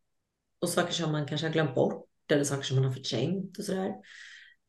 och 0.60 0.68
saker 0.68 0.92
som 0.92 1.12
man 1.12 1.26
kanske 1.26 1.46
har 1.46 1.52
glömt 1.52 1.74
bort 1.74 2.08
eller 2.32 2.44
saker 2.44 2.62
som 2.62 2.76
man 2.76 2.84
har 2.84 2.92
förträngt 2.92 3.58
och 3.58 3.64
sådär. 3.64 3.94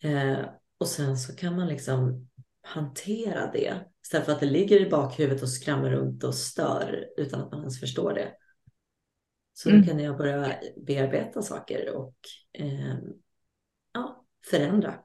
Uh, 0.05 0.45
och 0.77 0.87
sen 0.87 1.17
så 1.17 1.35
kan 1.35 1.55
man 1.55 1.67
liksom 1.67 2.29
hantera 2.61 3.51
det 3.51 3.85
istället 4.03 4.25
för 4.25 4.33
att 4.33 4.39
det 4.39 4.45
ligger 4.45 4.87
i 4.87 4.89
bakhuvudet 4.89 5.43
och 5.43 5.49
skramlar 5.49 5.89
runt 5.89 6.23
och 6.23 6.35
stör 6.35 7.05
utan 7.17 7.41
att 7.41 7.51
man 7.51 7.59
ens 7.59 7.79
förstår 7.79 8.13
det. 8.13 8.33
Så 9.53 9.69
mm. 9.69 9.81
då 9.81 9.87
kan 9.87 9.99
jag 9.99 10.17
börja 10.17 10.55
bearbeta 10.87 11.41
saker 11.41 11.95
och 11.95 12.15
eh, 12.53 12.97
ja, 13.93 14.25
förändra. 14.51 14.99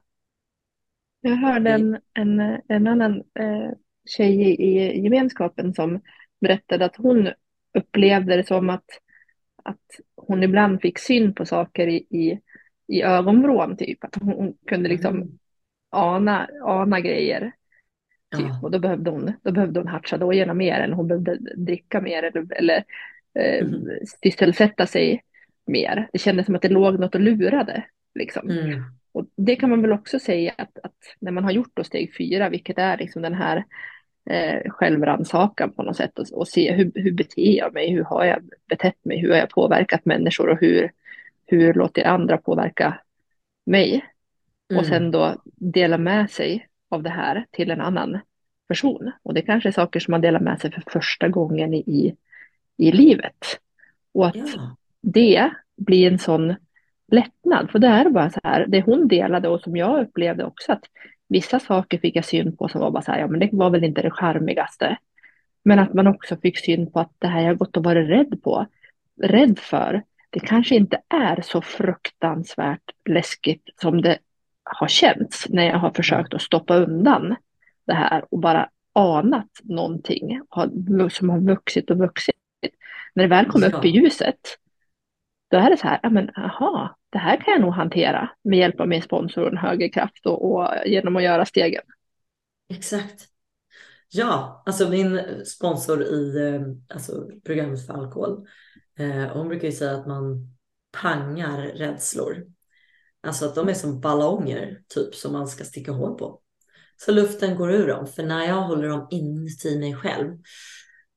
Jag 1.21 1.35
hörde 1.35 1.69
en, 1.69 1.97
en, 2.13 2.39
en 2.67 2.87
annan 2.87 3.23
eh, 3.39 3.71
tjej 4.09 4.61
i 4.61 5.01
gemenskapen 5.01 5.73
som 5.73 6.01
berättade 6.41 6.85
att 6.85 6.95
hon 6.95 7.29
upplevde 7.73 8.35
det 8.35 8.47
som 8.47 8.69
att, 8.69 8.85
att 9.63 9.99
hon 10.15 10.43
ibland 10.43 10.81
fick 10.81 10.99
syn 10.99 11.33
på 11.33 11.45
saker 11.45 11.87
i, 11.87 11.97
i, 12.09 12.39
i 12.87 13.01
ögonvrån, 13.01 13.77
typ. 13.77 14.03
Att 14.03 14.15
hon 14.21 14.53
kunde 14.67 14.89
liksom 14.89 15.15
mm. 15.15 15.29
ana, 15.89 16.49
ana 16.63 16.99
grejer. 16.99 17.51
Typ. 18.35 18.45
Ja. 18.47 18.59
Och 18.63 18.71
då 18.71 18.79
behövde, 18.79 19.11
hon, 19.11 19.33
då 19.43 19.51
behövde 19.51 19.79
hon 19.79 19.87
hatcha 19.87 20.17
då 20.17 20.33
genom 20.33 20.57
mer 20.57 20.79
än 20.79 20.93
hon 20.93 21.07
behövde 21.07 21.37
dricka 21.55 22.01
mer 22.01 22.23
eller, 22.23 22.53
eller 22.53 22.83
eh, 23.39 23.67
mm. 23.67 23.89
sysselsätta 24.23 24.85
sig 24.85 25.23
mer. 25.65 26.09
Det 26.13 26.19
kändes 26.19 26.45
som 26.45 26.55
att 26.55 26.61
det 26.61 26.69
låg 26.69 26.99
något 26.99 27.15
och 27.15 27.21
lurade. 27.21 27.83
Liksom. 28.15 28.49
Mm. 28.49 28.83
Och 29.11 29.25
det 29.35 29.55
kan 29.55 29.69
man 29.69 29.81
väl 29.81 29.91
också 29.91 30.19
säga 30.19 30.53
att, 30.57 30.79
att, 30.83 30.97
när 31.19 31.31
man 31.31 31.43
har 31.43 31.51
gjort 31.51 31.71
då 31.73 31.83
steg 31.83 32.15
fyra, 32.17 32.49
vilket 32.49 32.77
är 32.77 32.97
liksom 32.97 33.21
den 33.21 33.33
här 33.33 33.65
eh, 34.29 34.71
självrannsakan 34.71 35.71
på 35.71 35.83
något 35.83 35.97
sätt 35.97 36.19
och, 36.19 36.25
och 36.33 36.47
se 36.47 36.73
hur, 36.73 36.91
hur 36.95 37.11
beter 37.11 37.57
jag 37.57 37.73
mig, 37.73 37.91
hur 37.91 38.03
har 38.03 38.25
jag 38.25 38.41
betett 38.69 39.05
mig, 39.05 39.19
hur 39.19 39.29
har 39.29 39.37
jag 39.37 39.49
påverkat 39.49 40.05
människor 40.05 40.49
och 40.49 40.57
hur, 40.61 40.91
hur 41.45 41.73
låter 41.73 42.03
andra 42.03 42.37
påverka 42.37 42.99
mig. 43.65 44.05
Mm. 44.71 44.79
Och 44.79 44.85
sen 44.85 45.11
då 45.11 45.35
dela 45.55 45.97
med 45.97 46.31
sig 46.31 46.67
av 46.89 47.03
det 47.03 47.09
här 47.09 47.45
till 47.51 47.71
en 47.71 47.81
annan 47.81 48.19
person. 48.67 49.11
Och 49.23 49.33
det 49.33 49.41
kanske 49.41 49.69
är 49.69 49.73
saker 49.73 49.99
som 49.99 50.11
man 50.11 50.21
delar 50.21 50.39
med 50.39 50.59
sig 50.59 50.71
för 50.71 50.83
första 50.91 51.27
gången 51.27 51.73
i, 51.73 52.15
i 52.77 52.91
livet. 52.91 53.59
Och 54.13 54.27
att 54.27 54.35
ja. 54.35 54.75
det 55.01 55.49
blir 55.77 56.11
en 56.11 56.19
sån 56.19 56.55
lättnad. 57.11 57.71
För 57.71 57.79
det 57.79 57.87
är 57.87 58.09
bara 58.09 58.29
så 58.29 58.39
här, 58.43 58.65
det 58.67 58.81
hon 58.81 59.07
delade 59.07 59.47
och 59.47 59.61
som 59.61 59.77
jag 59.77 60.01
upplevde 60.01 60.45
också 60.45 60.71
att 60.71 60.83
vissa 61.29 61.59
saker 61.59 61.97
fick 61.97 62.15
jag 62.15 62.25
syn 62.25 62.57
på 62.57 62.67
som 62.67 62.81
var 62.81 62.91
bara 62.91 63.03
så 63.03 63.11
här, 63.11 63.19
ja 63.19 63.27
men 63.27 63.39
det 63.39 63.49
var 63.51 63.69
väl 63.69 63.83
inte 63.83 64.01
det 64.01 64.11
charmigaste. 64.11 64.97
Men 65.63 65.79
att 65.79 65.93
man 65.93 66.07
också 66.07 66.37
fick 66.37 66.59
syn 66.59 66.91
på 66.91 66.99
att 66.99 67.13
det 67.19 67.27
här 67.27 67.41
jag 67.41 67.57
gått 67.57 67.77
och 67.77 67.83
varit 67.83 68.09
rädd 68.09 68.43
på, 68.43 68.65
rädd 69.21 69.59
för, 69.59 70.03
det 70.29 70.39
kanske 70.39 70.75
inte 70.75 71.01
är 71.09 71.41
så 71.41 71.61
fruktansvärt 71.61 72.91
läskigt 73.09 73.69
som 73.81 74.01
det 74.01 74.17
har 74.63 74.87
känts 74.87 75.49
när 75.49 75.63
jag 75.63 75.79
har 75.79 75.91
försökt 75.91 76.33
att 76.33 76.41
stoppa 76.41 76.75
undan 76.75 77.35
det 77.87 77.93
här 77.93 78.25
och 78.29 78.39
bara 78.39 78.69
anat 78.93 79.51
någonting 79.63 80.41
som 81.11 81.29
har 81.29 81.39
vuxit 81.39 81.89
och 81.89 81.97
vuxit. 81.97 82.35
När 83.13 83.23
det 83.23 83.29
väl 83.29 83.45
kom 83.45 83.63
upp 83.63 83.85
i 83.85 83.89
ljuset, 83.89 84.39
då 85.49 85.57
är 85.57 85.69
det 85.69 85.77
så 85.77 85.87
här, 85.87 85.99
ja 86.03 86.09
men 86.09 86.29
aha, 86.29 86.97
det 87.09 87.17
här 87.17 87.37
kan 87.37 87.51
jag 87.53 87.61
nog 87.61 87.73
hantera 87.73 88.29
med 88.43 88.59
hjälp 88.59 88.79
av 88.79 88.87
min 88.87 89.01
sponsor 89.01 89.43
och 89.43 89.51
en 89.51 89.57
högre 89.57 89.89
kraft 89.89 90.25
och, 90.25 90.51
och 90.51 90.67
genom 90.85 91.15
att 91.15 91.23
göra 91.23 91.45
stegen. 91.45 91.83
Exakt. 92.69 93.25
Ja, 94.11 94.63
alltså 94.65 94.89
min 94.89 95.21
sponsor 95.45 96.03
i 96.03 96.47
eh, 96.47 96.61
alltså 96.93 97.27
programmet 97.45 97.85
för 97.85 97.93
alkohol, 97.93 98.47
eh, 98.99 99.27
hon 99.27 99.47
brukar 99.47 99.67
ju 99.67 99.73
säga 99.73 99.91
att 99.91 100.07
man 100.07 100.55
pangar 101.01 101.61
rädslor. 101.61 102.45
Alltså 103.23 103.45
att 103.45 103.55
de 103.55 103.69
är 103.69 103.73
som 103.73 104.01
ballonger 104.01 104.79
typ 104.87 105.15
som 105.15 105.33
man 105.33 105.47
ska 105.47 105.63
sticka 105.63 105.91
hål 105.91 106.17
på. 106.17 106.41
Så 106.97 107.11
luften 107.11 107.55
går 107.55 107.71
ur 107.71 107.87
dem. 107.87 108.07
För 108.07 108.23
när 108.23 108.47
jag 108.47 108.61
håller 108.61 108.87
dem 108.87 109.07
inuti 109.11 109.79
mig 109.79 109.95
själv, 109.95 110.37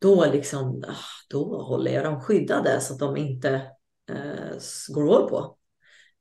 då 0.01 0.31
liksom, 0.33 0.85
ah, 0.89 1.27
då 1.31 1.63
håller 1.63 1.93
jag 1.93 2.05
dem 2.05 2.21
skyddade 2.21 2.81
så 2.81 2.93
att 2.93 2.99
de 2.99 3.17
inte 3.17 3.63
eh, 4.11 4.57
går 4.89 5.05
hål 5.05 5.29
på. 5.29 5.57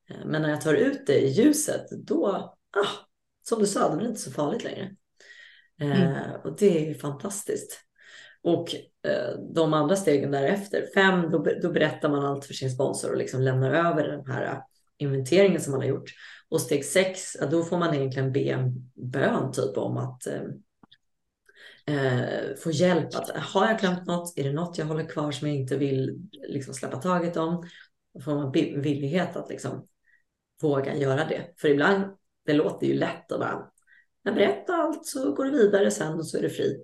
Eh, 0.09 0.25
men 0.25 0.41
när 0.41 0.49
jag 0.49 0.61
tar 0.61 0.73
ut 0.73 1.07
det 1.07 1.19
i 1.19 1.27
ljuset, 1.27 1.85
då, 1.91 2.27
ah, 2.77 3.05
som 3.43 3.59
du 3.59 3.67
sa, 3.67 3.89
det 3.89 3.97
blir 3.97 4.07
inte 4.07 4.21
så 4.21 4.31
farligt 4.31 4.63
längre. 4.63 4.95
Eh, 5.81 6.01
mm. 6.01 6.41
Och 6.43 6.57
det 6.57 6.89
är 6.89 6.93
fantastiskt. 6.93 7.79
Och 8.43 8.75
eh, 9.07 9.39
de 9.53 9.73
andra 9.73 9.95
stegen 9.95 10.31
därefter, 10.31 10.87
fem, 10.95 11.31
då, 11.31 11.45
då 11.61 11.71
berättar 11.71 12.09
man 12.09 12.25
allt 12.25 12.45
för 12.45 12.53
sin 12.53 12.71
sponsor 12.71 13.11
och 13.11 13.17
liksom 13.17 13.41
lämnar 13.41 13.71
över 13.71 14.07
den 14.07 14.25
här 14.25 14.61
inventeringen 14.97 15.61
som 15.61 15.71
man 15.71 15.81
har 15.81 15.87
gjort. 15.87 16.09
Och 16.49 16.61
steg 16.61 16.85
sex, 16.85 17.37
då 17.51 17.63
får 17.63 17.77
man 17.77 17.93
egentligen 17.93 18.31
be 18.31 18.39
en 18.39 18.91
bön 18.93 19.51
typ 19.51 19.77
om 19.77 19.97
att 19.97 20.27
eh, 21.85 22.55
få 22.63 22.71
hjälp. 22.71 23.15
Att, 23.15 23.29
har 23.29 23.67
jag 23.67 23.79
glömt 23.79 24.05
något? 24.05 24.37
Är 24.37 24.43
det 24.43 24.53
något 24.53 24.77
jag 24.77 24.85
håller 24.85 25.09
kvar 25.09 25.31
som 25.31 25.47
jag 25.47 25.57
inte 25.57 25.77
vill 25.77 26.29
liksom, 26.47 26.73
släppa 26.73 26.97
taget 26.97 27.37
om? 27.37 27.67
Då 28.13 28.19
får 28.19 28.35
man 28.35 28.51
villighet 28.51 29.35
att 29.35 29.49
liksom, 29.49 29.87
våga 30.61 30.95
göra 30.95 31.25
det. 31.25 31.53
För 31.57 31.67
ibland, 31.67 32.03
det 32.45 32.53
låter 32.53 32.87
ju 32.87 32.93
lätt 32.93 33.31
att 33.31 33.39
bara, 33.39 33.71
men 34.23 34.35
berätta 34.35 34.73
allt 34.73 35.05
så 35.05 35.33
går 35.33 35.45
det 35.45 35.51
vidare 35.51 35.91
sen 35.91 36.13
och 36.13 36.27
så 36.27 36.37
är 36.37 36.41
det 36.41 36.49
fri. 36.49 36.83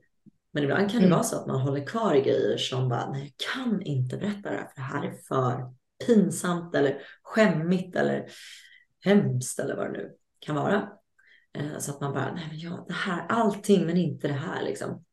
Men 0.53 0.63
ibland 0.63 0.91
kan 0.91 0.99
det 0.99 1.05
mm. 1.05 1.17
vara 1.17 1.23
så 1.23 1.35
att 1.35 1.47
man 1.47 1.61
håller 1.61 1.85
kvar 1.85 2.15
i 2.15 2.21
grejer 2.21 2.57
som 2.57 2.89
bara, 2.89 3.11
nej 3.11 3.21
jag 3.37 3.53
kan 3.53 3.81
inte 3.81 4.17
berätta 4.17 4.49
det 4.49 4.57
här 4.57 4.67
för 4.67 4.75
det 4.75 4.81
här 4.81 5.07
är 5.07 5.13
för 5.27 5.73
pinsamt 6.05 6.75
eller 6.75 7.01
skämmigt 7.23 7.95
eller 7.95 8.25
hemskt 9.05 9.59
eller 9.59 9.75
vad 9.75 9.85
det 9.85 9.91
nu 9.91 10.11
kan 10.39 10.55
vara. 10.55 10.89
Eh, 11.57 11.77
så 11.79 11.91
att 11.91 12.01
man 12.01 12.13
bara, 12.13 12.33
nej 12.33 12.47
men 12.49 12.59
ja, 12.59 12.85
det 12.87 12.93
här, 12.93 13.25
allting 13.27 13.85
men 13.85 13.97
inte 13.97 14.27
det 14.27 14.33
här 14.33 14.63
liksom. 14.63 15.05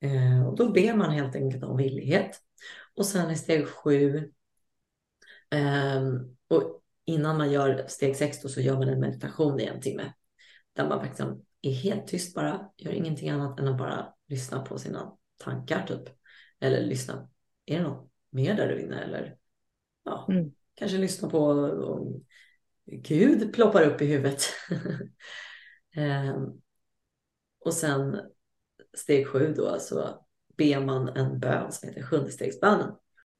Eh, 0.00 0.46
och 0.46 0.56
då 0.56 0.72
ber 0.72 0.94
man 0.94 1.10
helt 1.10 1.36
enkelt 1.36 1.64
om 1.64 1.76
villighet. 1.76 2.40
Och 2.94 3.06
sen 3.06 3.30
i 3.30 3.36
steg 3.36 3.68
sju, 3.68 4.32
ehm, 5.50 6.36
och 6.48 6.82
innan 7.04 7.38
man 7.38 7.52
gör 7.52 7.86
steg 7.88 8.16
sex 8.16 8.42
då 8.42 8.48
så 8.48 8.60
gör 8.60 8.74
man 8.74 8.88
en 8.88 9.00
meditation 9.00 9.60
i 9.60 9.64
en 9.64 9.80
timme. 9.80 10.12
Där 10.72 10.88
man 10.88 11.00
faktiskt 11.00 11.28
är 11.62 11.72
helt 11.72 12.06
tyst 12.06 12.34
bara, 12.34 12.70
gör 12.76 12.92
ingenting 12.92 13.30
annat 13.30 13.60
än 13.60 13.68
att 13.68 13.78
bara 13.78 14.14
lyssna 14.28 14.60
på 14.60 14.78
sina 14.78 15.16
tankar 15.36 15.86
typ. 15.86 16.16
Eller 16.60 16.80
lyssna, 16.80 17.28
är 17.66 17.76
det 17.76 17.82
något 17.82 18.10
mer 18.30 18.54
där 18.54 18.68
du 18.68 18.80
inne 18.80 19.02
eller 19.02 19.36
ja, 20.04 20.26
mm. 20.30 20.52
kanske 20.74 20.98
lyssna 20.98 21.30
på 21.30 21.38
om 21.38 22.24
Gud 22.86 23.52
ploppar 23.52 23.82
upp 23.82 24.02
i 24.02 24.06
huvudet. 24.06 24.42
ehm, 25.96 26.52
och 27.64 27.74
sen 27.74 28.20
steg 28.96 29.26
sju 29.26 29.54
då 29.56 29.78
så 29.78 30.26
ber 30.56 30.80
man 30.80 31.08
en 31.08 31.38
bön 31.38 31.72
som 31.72 31.88
heter 31.88 32.02
sjundestegsbönen. 32.02 32.92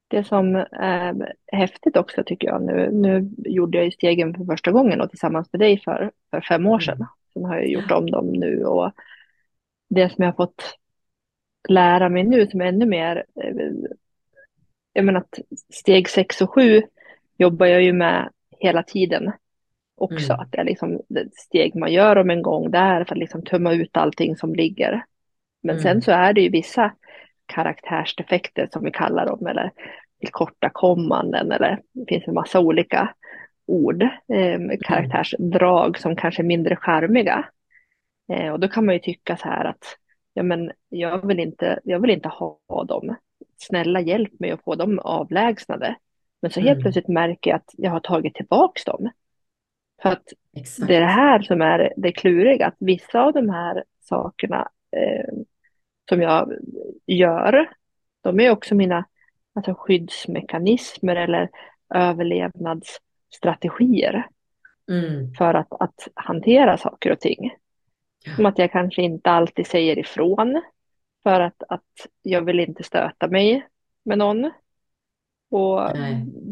Det 0.07 0.23
som 0.23 0.55
är 0.71 1.33
häftigt 1.51 1.97
också 1.97 2.23
tycker 2.25 2.47
jag 2.47 2.61
nu, 2.61 2.91
nu 2.91 3.29
gjorde 3.37 3.77
jag 3.77 3.85
ju 3.85 3.91
stegen 3.91 4.33
för 4.33 4.45
första 4.45 4.71
gången 4.71 5.01
och 5.01 5.09
tillsammans 5.09 5.47
med 5.51 5.59
dig 5.59 5.81
för, 5.85 6.11
för 6.31 6.41
fem 6.41 6.67
år 6.67 6.79
sedan. 6.79 6.95
Mm. 6.95 7.07
Sen 7.33 7.45
har 7.45 7.55
jag 7.55 7.67
gjort 7.67 7.91
om 7.91 8.11
dem 8.11 8.27
nu 8.27 8.65
och 8.65 8.91
det 9.89 10.09
som 10.09 10.23
jag 10.23 10.31
har 10.31 10.35
fått 10.35 10.77
lära 11.69 12.09
mig 12.09 12.23
nu 12.23 12.47
som 12.47 12.61
är 12.61 12.65
ännu 12.65 12.85
mer 12.85 13.25
eh, 13.43 13.53
jag 14.93 15.05
menar 15.05 15.19
att 15.19 15.39
steg 15.73 16.09
sex 16.09 16.41
och 16.41 16.53
sju 16.53 16.81
jobbar 17.37 17.65
jag 17.65 17.83
ju 17.83 17.93
med 17.93 18.29
hela 18.59 18.83
tiden 18.83 19.31
också. 19.97 20.33
Mm. 20.33 20.39
Att 20.39 20.51
det 20.51 20.57
är 20.57 20.63
liksom 20.63 21.01
steg 21.33 21.75
man 21.75 21.93
gör 21.93 22.15
om 22.15 22.29
en 22.29 22.41
gång 22.41 22.71
där 22.71 23.03
för 23.03 23.15
att 23.15 23.19
liksom 23.19 23.41
tömma 23.41 23.73
ut 23.73 23.97
allting 23.97 24.37
som 24.37 24.55
ligger. 24.55 25.05
Men 25.63 25.75
mm. 25.75 25.83
sen 25.83 26.01
så 26.01 26.11
är 26.11 26.33
det 26.33 26.41
ju 26.41 26.49
vissa 26.49 26.93
karaktärsdefekter 27.45 28.69
som 28.73 28.83
vi 28.83 28.91
kallar 28.91 29.25
dem 29.25 29.47
eller 29.47 29.71
tillkortakommanden 30.19 31.51
eller 31.51 31.81
det 31.93 32.05
finns 32.07 32.27
en 32.27 32.33
massa 32.33 32.59
olika 32.59 33.13
ord, 33.65 34.03
eh, 34.33 34.59
karaktärsdrag 34.81 35.99
som 35.99 36.15
kanske 36.15 36.41
är 36.41 36.45
mindre 36.45 36.75
charmiga. 36.75 37.45
Eh, 38.31 38.51
och 38.51 38.59
då 38.59 38.67
kan 38.67 38.85
man 38.85 38.95
ju 38.95 38.99
tycka 38.99 39.37
så 39.37 39.47
här 39.47 39.65
att 39.65 39.97
ja, 40.33 40.43
men 40.43 40.71
jag, 40.89 41.27
vill 41.27 41.39
inte, 41.39 41.79
jag 41.83 41.99
vill 41.99 42.11
inte 42.11 42.29
ha 42.29 42.85
dem 42.87 43.15
snälla 43.57 44.01
hjälp 44.01 44.39
mig 44.39 44.51
att 44.51 44.63
få 44.63 44.75
dem 44.75 44.99
avlägsnade. 44.99 45.95
Men 46.41 46.51
så 46.51 46.59
helt 46.59 46.71
mm. 46.71 46.81
plötsligt 46.81 47.07
märker 47.07 47.49
jag 47.49 47.57
att 47.57 47.71
jag 47.77 47.91
har 47.91 47.99
tagit 47.99 48.35
tillbaks 48.35 48.85
dem. 48.85 49.09
För 50.01 50.09
att 50.09 50.33
Exakt. 50.57 50.87
det 50.87 50.95
är 50.95 51.01
det 51.01 51.05
här 51.05 51.41
som 51.41 51.61
är 51.61 51.93
det 51.97 52.11
kluriga, 52.11 52.67
att 52.67 52.75
vissa 52.79 53.21
av 53.21 53.33
de 53.33 53.49
här 53.49 53.83
sakerna 53.99 54.69
eh, 54.91 55.33
som 56.09 56.21
jag 56.21 56.53
gör, 57.05 57.69
de 58.21 58.39
är 58.39 58.51
också 58.51 58.75
mina 58.75 59.05
alltså, 59.55 59.75
skyddsmekanismer 59.77 61.15
eller 61.15 61.49
överlevnadsstrategier 61.93 64.27
mm. 64.91 65.33
för 65.33 65.53
att, 65.53 65.73
att 65.79 66.07
hantera 66.15 66.77
saker 66.77 67.11
och 67.11 67.19
ting. 67.19 67.51
Ja. 68.25 68.35
Som 68.35 68.45
att 68.45 68.57
jag 68.57 68.71
kanske 68.71 69.01
inte 69.01 69.31
alltid 69.31 69.67
säger 69.67 69.99
ifrån 69.99 70.61
för 71.23 71.41
att, 71.41 71.63
att 71.69 72.07
jag 72.21 72.41
vill 72.41 72.59
inte 72.59 72.83
stöta 72.83 73.27
mig 73.27 73.67
med 74.05 74.17
någon. 74.17 74.51
Och 75.49 75.89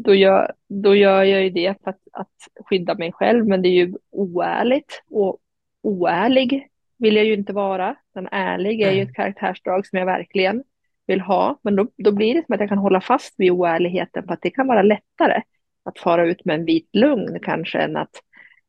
då 0.04 0.14
gör, 0.14 0.52
då 0.68 0.94
gör 0.94 1.22
jag 1.22 1.42
ju 1.42 1.50
det 1.50 1.74
för 1.84 1.90
att, 1.90 2.00
att 2.12 2.64
skydda 2.64 2.94
mig 2.94 3.12
själv, 3.12 3.46
men 3.46 3.62
det 3.62 3.68
är 3.68 3.86
ju 3.86 3.94
oärligt. 4.10 5.02
Och 5.10 5.38
oärlig 5.82 6.68
vill 6.98 7.16
jag 7.16 7.24
ju 7.24 7.34
inte 7.34 7.52
vara. 7.52 7.96
Den 8.14 8.28
ärlig 8.32 8.80
är 8.80 8.92
ju 8.92 9.02
ett 9.02 9.14
karaktärsdrag 9.14 9.86
som 9.86 9.98
jag 9.98 10.06
verkligen 10.06 10.64
vill 11.06 11.20
ha. 11.20 11.58
Men 11.62 11.76
då, 11.76 11.86
då 11.96 12.12
blir 12.12 12.34
det 12.34 12.46
som 12.46 12.54
att 12.54 12.60
jag 12.60 12.68
kan 12.68 12.78
hålla 12.78 13.00
fast 13.00 13.34
vid 13.36 13.50
oärligheten 13.50 14.26
för 14.26 14.32
att 14.32 14.42
det 14.42 14.50
kan 14.50 14.66
vara 14.66 14.82
lättare 14.82 15.42
att 15.82 15.98
fara 15.98 16.26
ut 16.26 16.44
med 16.44 16.54
en 16.54 16.64
vit 16.64 16.88
lögn 16.92 17.38
kanske 17.42 17.78
än 17.78 17.96
att, 17.96 18.22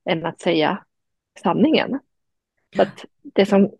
än 0.09 0.25
att 0.25 0.41
säga 0.41 0.83
sanningen. 1.39 1.99
Så 2.75 2.81
att 2.81 3.05
det 3.21 3.45
som 3.45 3.71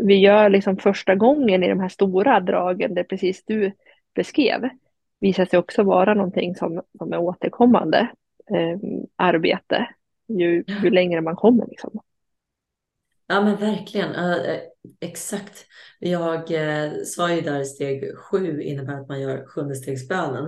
vi 0.00 0.14
gör 0.14 0.48
liksom 0.48 0.76
första 0.76 1.14
gången 1.14 1.62
i 1.62 1.68
de 1.68 1.80
här 1.80 1.88
stora 1.88 2.40
dragen, 2.40 2.94
det 2.94 3.04
precis 3.04 3.44
du 3.44 3.72
beskrev, 4.14 4.68
visar 5.20 5.44
sig 5.44 5.58
också 5.58 5.82
vara 5.82 6.14
någonting 6.14 6.54
som, 6.54 6.82
som 6.98 7.12
är 7.12 7.18
återkommande 7.18 7.98
eh, 8.50 8.78
arbete 9.16 9.88
ju, 10.28 10.64
ju 10.82 10.90
längre 10.90 11.20
man 11.20 11.36
kommer. 11.36 11.66
Liksom. 11.66 12.00
Ja 13.26 13.40
men 13.40 13.56
verkligen, 13.56 14.14
uh, 14.14 14.56
exakt. 15.00 15.66
Jag 15.98 16.50
uh, 16.50 17.02
sa 17.04 17.34
ju 17.34 17.40
där 17.40 17.64
steg 17.64 18.16
sju 18.16 18.62
innebär 18.62 19.00
att 19.00 19.08
man 19.08 19.20
gör 19.20 19.46
sjundestegsbönen. 19.46 20.44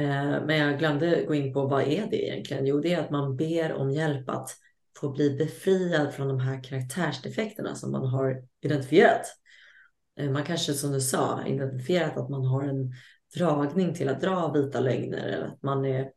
Uh, 0.00 0.46
men 0.46 0.56
jag 0.58 0.78
glömde 0.78 1.24
gå 1.24 1.34
in 1.34 1.52
på 1.52 1.66
vad 1.66 1.82
är 1.82 2.06
det 2.10 2.26
egentligen? 2.26 2.66
Jo, 2.66 2.80
det 2.80 2.94
är 2.94 3.00
att 3.00 3.10
man 3.10 3.36
ber 3.36 3.72
om 3.72 3.90
hjälp 3.90 4.28
att 4.28 4.50
få 5.00 5.08
bli 5.08 5.30
befriad 5.30 6.14
från 6.14 6.28
de 6.28 6.40
här 6.40 6.62
karaktärsdefekterna 6.64 7.74
som 7.74 7.92
man 7.92 8.06
har 8.06 8.42
identifierat. 8.60 9.26
Man 10.30 10.44
kanske 10.44 10.72
som 10.72 10.92
du 10.92 11.00
sa 11.00 11.46
identifierat 11.46 12.16
att 12.16 12.30
man 12.30 12.44
har 12.44 12.62
en 12.62 12.92
dragning 13.34 13.94
till 13.94 14.08
att 14.08 14.20
dra 14.20 14.52
vita 14.52 14.80
lögner 14.80 15.28
eller 15.28 15.46
att 15.46 15.62
man 15.62 15.84
är 15.84 16.10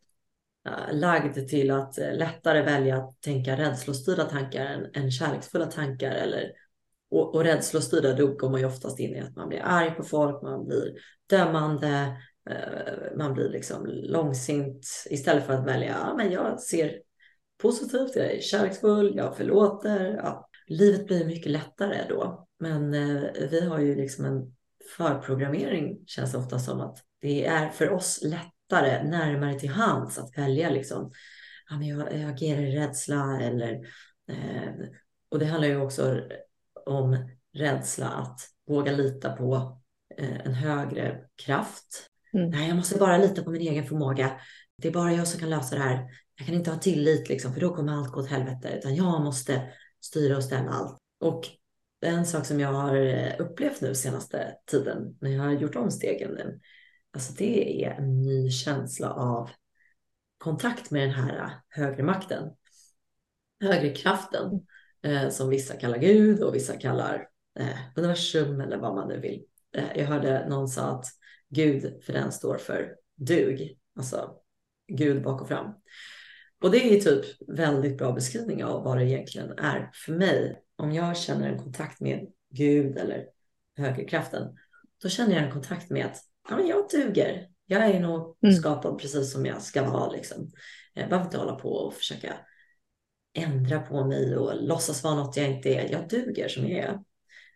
lagd 0.91 1.47
till 1.47 1.71
att 1.71 1.97
eh, 1.97 2.13
lättare 2.13 2.61
välja 2.61 2.97
att 2.97 3.21
tänka 3.21 3.57
rädslostyrda 3.57 4.23
tankar 4.23 4.65
än, 4.65 4.85
än 4.93 5.11
kärleksfulla 5.11 5.65
tankar. 5.65 6.11
Eller, 6.11 6.51
och, 7.11 7.35
och 7.35 7.43
rädslostyrda 7.43 8.13
då 8.13 8.27
går 8.27 8.49
man 8.49 8.59
ju 8.59 8.65
oftast 8.65 8.99
in 8.99 9.15
i 9.15 9.19
att 9.19 9.35
man 9.35 9.49
blir 9.49 9.61
arg 9.63 9.91
på 9.91 10.03
folk, 10.03 10.41
man 10.41 10.65
blir 10.65 10.93
dömande, 11.29 12.17
eh, 12.49 13.17
man 13.17 13.33
blir 13.33 13.49
liksom 13.49 13.85
långsint 13.85 14.87
istället 15.09 15.45
för 15.45 15.53
att 15.53 15.67
välja, 15.67 15.97
ja 16.05 16.15
men 16.17 16.31
jag 16.31 16.59
ser 16.59 16.99
positivt, 17.61 18.15
jag 18.15 18.25
är 18.25 18.41
kärleksfull, 18.41 19.13
jag 19.15 19.37
förlåter. 19.37 20.15
Ja, 20.23 20.49
livet 20.67 21.07
blir 21.07 21.25
mycket 21.25 21.51
lättare 21.51 21.97
då. 22.09 22.47
Men 22.59 22.93
eh, 22.93 23.23
vi 23.51 23.65
har 23.65 23.79
ju 23.79 23.95
liksom 23.95 24.25
en 24.25 24.54
förprogrammering 24.97 26.03
känns 26.05 26.31
det 26.31 26.37
ofta 26.37 26.59
som 26.59 26.81
att 26.81 26.97
det 27.21 27.45
är 27.45 27.69
för 27.69 27.89
oss 27.89 28.19
lätt 28.23 28.55
lättare, 28.69 29.03
närmare 29.03 29.59
till 29.59 29.69
hands 29.69 30.17
att 30.17 30.37
välja 30.37 30.69
liksom. 30.69 31.11
Ja, 31.69 31.77
men 31.77 31.87
jag, 31.87 32.19
jag 32.19 32.31
agerar 32.31 32.61
i 32.61 32.75
rädsla 32.75 33.39
eller 33.41 33.73
eh, 34.29 34.73
och 35.31 35.39
det 35.39 35.45
handlar 35.45 35.67
ju 35.67 35.81
också 35.81 36.21
om 36.85 37.29
rädsla 37.53 38.07
att 38.07 38.39
våga 38.67 38.91
lita 38.91 39.31
på 39.31 39.81
eh, 40.17 40.45
en 40.45 40.53
högre 40.53 41.21
kraft. 41.45 42.09
Mm. 42.33 42.49
Nej, 42.49 42.67
jag 42.67 42.77
måste 42.77 42.99
bara 42.99 43.17
lita 43.17 43.43
på 43.43 43.51
min 43.51 43.61
egen 43.61 43.85
förmåga. 43.85 44.39
Det 44.81 44.87
är 44.87 44.91
bara 44.91 45.13
jag 45.13 45.27
som 45.27 45.39
kan 45.39 45.49
lösa 45.49 45.75
det 45.75 45.81
här. 45.81 46.07
Jag 46.37 46.47
kan 46.47 46.55
inte 46.55 46.71
ha 46.71 46.79
tillit 46.79 47.29
liksom, 47.29 47.53
för 47.53 47.61
då 47.61 47.75
kommer 47.75 47.93
allt 47.93 48.11
gå 48.11 48.19
åt 48.19 48.29
helvete, 48.29 48.73
utan 48.77 48.95
jag 48.95 49.21
måste 49.21 49.61
styra 50.01 50.37
och 50.37 50.43
ställa 50.43 50.69
allt. 50.69 50.97
Och 51.19 51.43
en 52.05 52.25
sak 52.25 52.45
som 52.45 52.59
jag 52.59 52.73
har 52.73 52.95
eh, 52.95 53.33
upplevt 53.39 53.81
nu 53.81 53.95
senaste 53.95 54.57
tiden 54.65 55.17
när 55.21 55.29
jag 55.29 55.43
har 55.43 55.51
gjort 55.51 55.75
om 55.75 55.91
stegen 55.91 56.59
Alltså 57.13 57.33
det 57.33 57.85
är 57.85 57.91
en 57.91 58.21
ny 58.21 58.51
känsla 58.51 59.13
av 59.13 59.49
kontakt 60.37 60.91
med 60.91 61.01
den 61.01 61.15
här 61.15 61.37
eh, 61.37 61.51
högre 61.69 62.03
makten. 62.03 62.49
Högre 63.61 63.89
kraften 63.89 64.65
eh, 65.03 65.29
som 65.29 65.49
vissa 65.49 65.75
kallar 65.75 65.97
Gud 65.97 66.43
och 66.43 66.55
vissa 66.55 66.77
kallar 66.77 67.27
eh, 67.59 67.77
universum 67.95 68.61
eller 68.61 68.77
vad 68.77 68.95
man 68.95 69.07
nu 69.07 69.19
vill. 69.19 69.45
Eh, 69.77 69.97
jag 69.97 70.05
hörde 70.05 70.49
någon 70.49 70.67
sa 70.67 70.81
att 70.81 71.05
Gud 71.49 72.03
för 72.03 72.13
den 72.13 72.31
står 72.31 72.57
för 72.57 72.95
dug, 73.15 73.77
alltså 73.95 74.35
Gud 74.87 75.23
bak 75.23 75.41
och 75.41 75.47
fram. 75.47 75.73
Och 76.61 76.71
det 76.71 76.97
är 76.97 77.01
typ 77.01 77.25
väldigt 77.57 77.97
bra 77.97 78.11
beskrivning 78.11 78.63
av 78.63 78.83
vad 78.83 78.97
det 78.97 79.05
egentligen 79.05 79.51
är 79.51 79.89
för 79.93 80.11
mig. 80.11 80.64
Om 80.75 80.91
jag 80.91 81.17
känner 81.17 81.49
en 81.49 81.63
kontakt 81.63 82.01
med 82.01 82.27
Gud 82.49 82.97
eller 82.97 83.25
högre 83.77 84.05
kraften, 84.05 84.57
då 85.03 85.09
känner 85.09 85.35
jag 85.35 85.43
en 85.43 85.51
kontakt 85.51 85.89
med 85.89 86.05
att 86.05 86.17
ja, 86.49 86.57
men 86.57 86.67
jag 86.67 86.89
duger. 86.91 87.47
Jag 87.65 87.85
är 87.89 87.99
nog 87.99 88.37
mm. 88.43 88.55
skapad 88.55 88.99
precis 88.99 89.31
som 89.33 89.45
jag 89.45 89.61
ska 89.61 89.91
vara. 89.91 90.11
Liksom. 90.11 90.51
Jag 90.93 91.09
behöver 91.09 91.25
inte 91.25 91.37
hålla 91.37 91.55
på 91.55 91.69
och 91.69 91.93
försöka 91.93 92.33
ändra 93.33 93.79
på 93.79 94.05
mig 94.05 94.37
och 94.37 94.63
låtsas 94.63 95.03
vara 95.03 95.15
något 95.15 95.37
jag 95.37 95.49
inte 95.49 95.69
är. 95.69 95.91
Jag 95.91 96.09
duger 96.09 96.47
som 96.47 96.67
jag 96.67 96.79
är. 96.79 96.99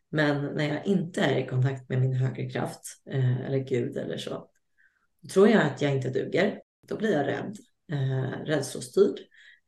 Men 0.09 0.45
när 0.45 0.67
jag 0.67 0.85
inte 0.85 1.21
är 1.21 1.37
i 1.37 1.47
kontakt 1.47 1.89
med 1.89 2.01
min 2.01 2.13
högre 2.13 2.49
kraft 2.49 2.81
eh, 3.09 3.41
eller 3.41 3.57
Gud 3.57 3.97
eller 3.97 4.17
så, 4.17 4.49
då 5.21 5.29
tror 5.29 5.49
jag 5.49 5.61
att 5.61 5.81
jag 5.81 5.91
inte 5.91 6.09
duger. 6.09 6.61
Då 6.87 6.97
blir 6.97 7.11
jag 7.11 7.27
rädd, 7.27 7.57
eh, 7.91 8.45
rädslostyrd. 8.45 9.19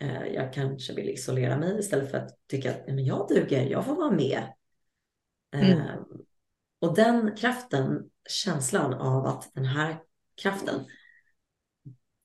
Eh, 0.01 0.27
jag 0.27 0.53
kanske 0.53 0.93
vill 0.93 1.09
isolera 1.09 1.57
mig 1.57 1.79
istället 1.79 2.11
för 2.11 2.17
att 2.17 2.47
tycka 2.47 2.71
att 2.71 2.87
men 2.87 3.05
jag 3.05 3.27
duger, 3.27 3.65
jag 3.65 3.85
får 3.85 3.95
vara 3.95 4.11
med. 4.11 4.53
Mm. 5.55 5.71
Eh, 5.71 5.95
och 6.79 6.95
den 6.95 7.35
kraften 7.35 8.09
känslan 8.29 8.93
av 8.93 9.25
att 9.25 9.51
den 9.53 9.65
här 9.65 9.99
kraften 10.41 10.85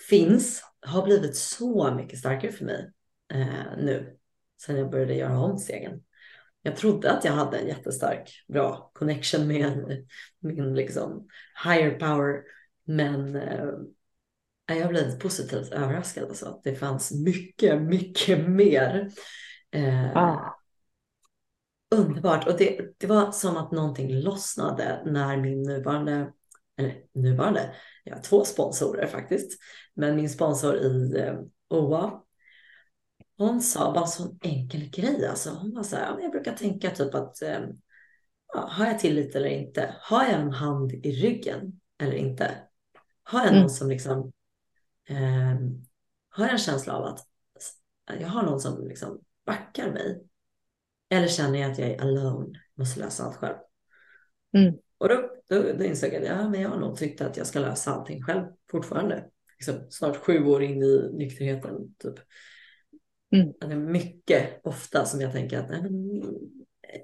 finns 0.08 0.62
har 0.80 1.04
blivit 1.04 1.36
så 1.36 1.94
mycket 1.94 2.18
starkare 2.18 2.52
för 2.52 2.64
mig 2.64 2.92
eh, 3.32 3.76
nu 3.78 4.16
sen 4.60 4.76
jag 4.76 4.90
började 4.90 5.14
göra 5.14 5.38
om 5.38 5.58
stegen. 5.58 6.02
Jag 6.62 6.76
trodde 6.76 7.12
att 7.12 7.24
jag 7.24 7.32
hade 7.32 7.58
en 7.58 7.68
jättestark, 7.68 8.44
bra 8.48 8.90
connection 8.94 9.48
med 9.48 10.06
min 10.38 10.74
liksom, 10.74 11.28
higher 11.64 11.98
power, 11.98 12.42
men 12.84 13.36
jag 14.66 14.88
blev 14.88 15.18
positivt 15.18 15.72
överraskad. 15.72 16.24
Alltså. 16.24 16.60
Det 16.64 16.74
fanns 16.74 17.12
mycket, 17.12 17.82
mycket 17.82 18.48
mer. 18.48 19.10
Eh, 19.70 20.16
ah 20.16 20.56
underbart. 21.90 22.46
Och 22.46 22.58
det, 22.58 22.80
det 22.98 23.06
var 23.06 23.32
som 23.32 23.56
att 23.56 23.72
någonting 23.72 24.20
lossnade 24.20 25.02
när 25.06 25.36
min 25.36 25.62
nuvarande, 25.62 26.32
eller 26.76 26.94
nuvarande, 27.12 27.74
jag 28.04 28.14
har 28.14 28.22
två 28.22 28.44
sponsorer 28.44 29.06
faktiskt, 29.06 29.58
men 29.94 30.16
min 30.16 30.30
sponsor 30.30 30.76
i 30.76 31.18
eh, 31.18 31.34
OA, 31.68 32.22
hon 33.38 33.62
sa 33.62 33.92
bara 33.92 34.04
en 34.04 34.08
sån 34.08 34.38
enkel 34.42 34.90
grej. 34.90 35.26
Alltså, 35.26 35.50
hon 35.50 35.74
var 35.74 35.82
så 35.82 35.96
här, 35.96 36.18
jag 36.20 36.30
brukar 36.30 36.52
tänka 36.52 36.90
typ 36.90 37.14
att 37.14 37.42
eh, 37.42 37.60
ja, 38.54 38.68
har 38.70 38.86
jag 38.86 38.98
tillit 38.98 39.34
eller 39.34 39.48
inte? 39.48 39.94
Har 40.00 40.24
jag 40.24 40.32
en 40.32 40.52
hand 40.52 40.92
i 40.92 41.12
ryggen 41.12 41.80
eller 41.98 42.14
inte? 42.14 42.50
Har 43.22 43.40
jag 43.40 43.52
någon 43.52 43.56
mm. 43.56 43.68
som 43.68 43.88
liksom 43.88 44.32
eh, 45.08 45.56
har 46.28 46.44
jag 46.44 46.52
en 46.52 46.58
känsla 46.58 46.96
av 46.96 47.04
att 47.04 47.20
jag 48.20 48.28
har 48.28 48.42
någon 48.42 48.60
som 48.60 48.88
liksom 48.88 49.20
backar 49.46 49.92
mig 49.92 50.22
eller 51.08 51.28
känner 51.28 51.58
jag 51.58 51.72
att 51.72 51.78
jag 51.78 51.90
är 51.90 52.00
alone, 52.00 52.60
måste 52.74 53.00
lösa 53.00 53.24
allt 53.24 53.36
själv. 53.36 53.56
Mm. 54.56 54.74
Och 54.98 55.08
då, 55.08 55.30
då, 55.48 55.62
då 55.78 55.84
insåg 55.84 56.12
jag 56.12 56.22
att 56.22 56.28
ja, 56.28 56.48
men 56.48 56.60
jag 56.60 56.68
har 56.68 56.80
nog 56.80 56.96
tyckt 56.96 57.20
att 57.20 57.36
jag 57.36 57.46
ska 57.46 57.58
lösa 57.60 57.90
allting 57.90 58.22
själv 58.22 58.46
fortfarande. 58.70 59.30
Liksom, 59.58 59.86
snart 59.90 60.16
sju 60.16 60.44
år 60.44 60.62
in 60.62 60.82
i 60.82 61.10
nykterheten. 61.12 61.94
Typ. 61.98 62.14
Mm. 63.32 63.52
Det 63.60 63.66
är 63.66 63.76
mycket 63.76 64.60
ofta 64.64 65.04
som 65.04 65.20
jag 65.20 65.32
tänker 65.32 65.58
att 65.58 65.70
nej, 65.70 65.82
men, 65.82 66.22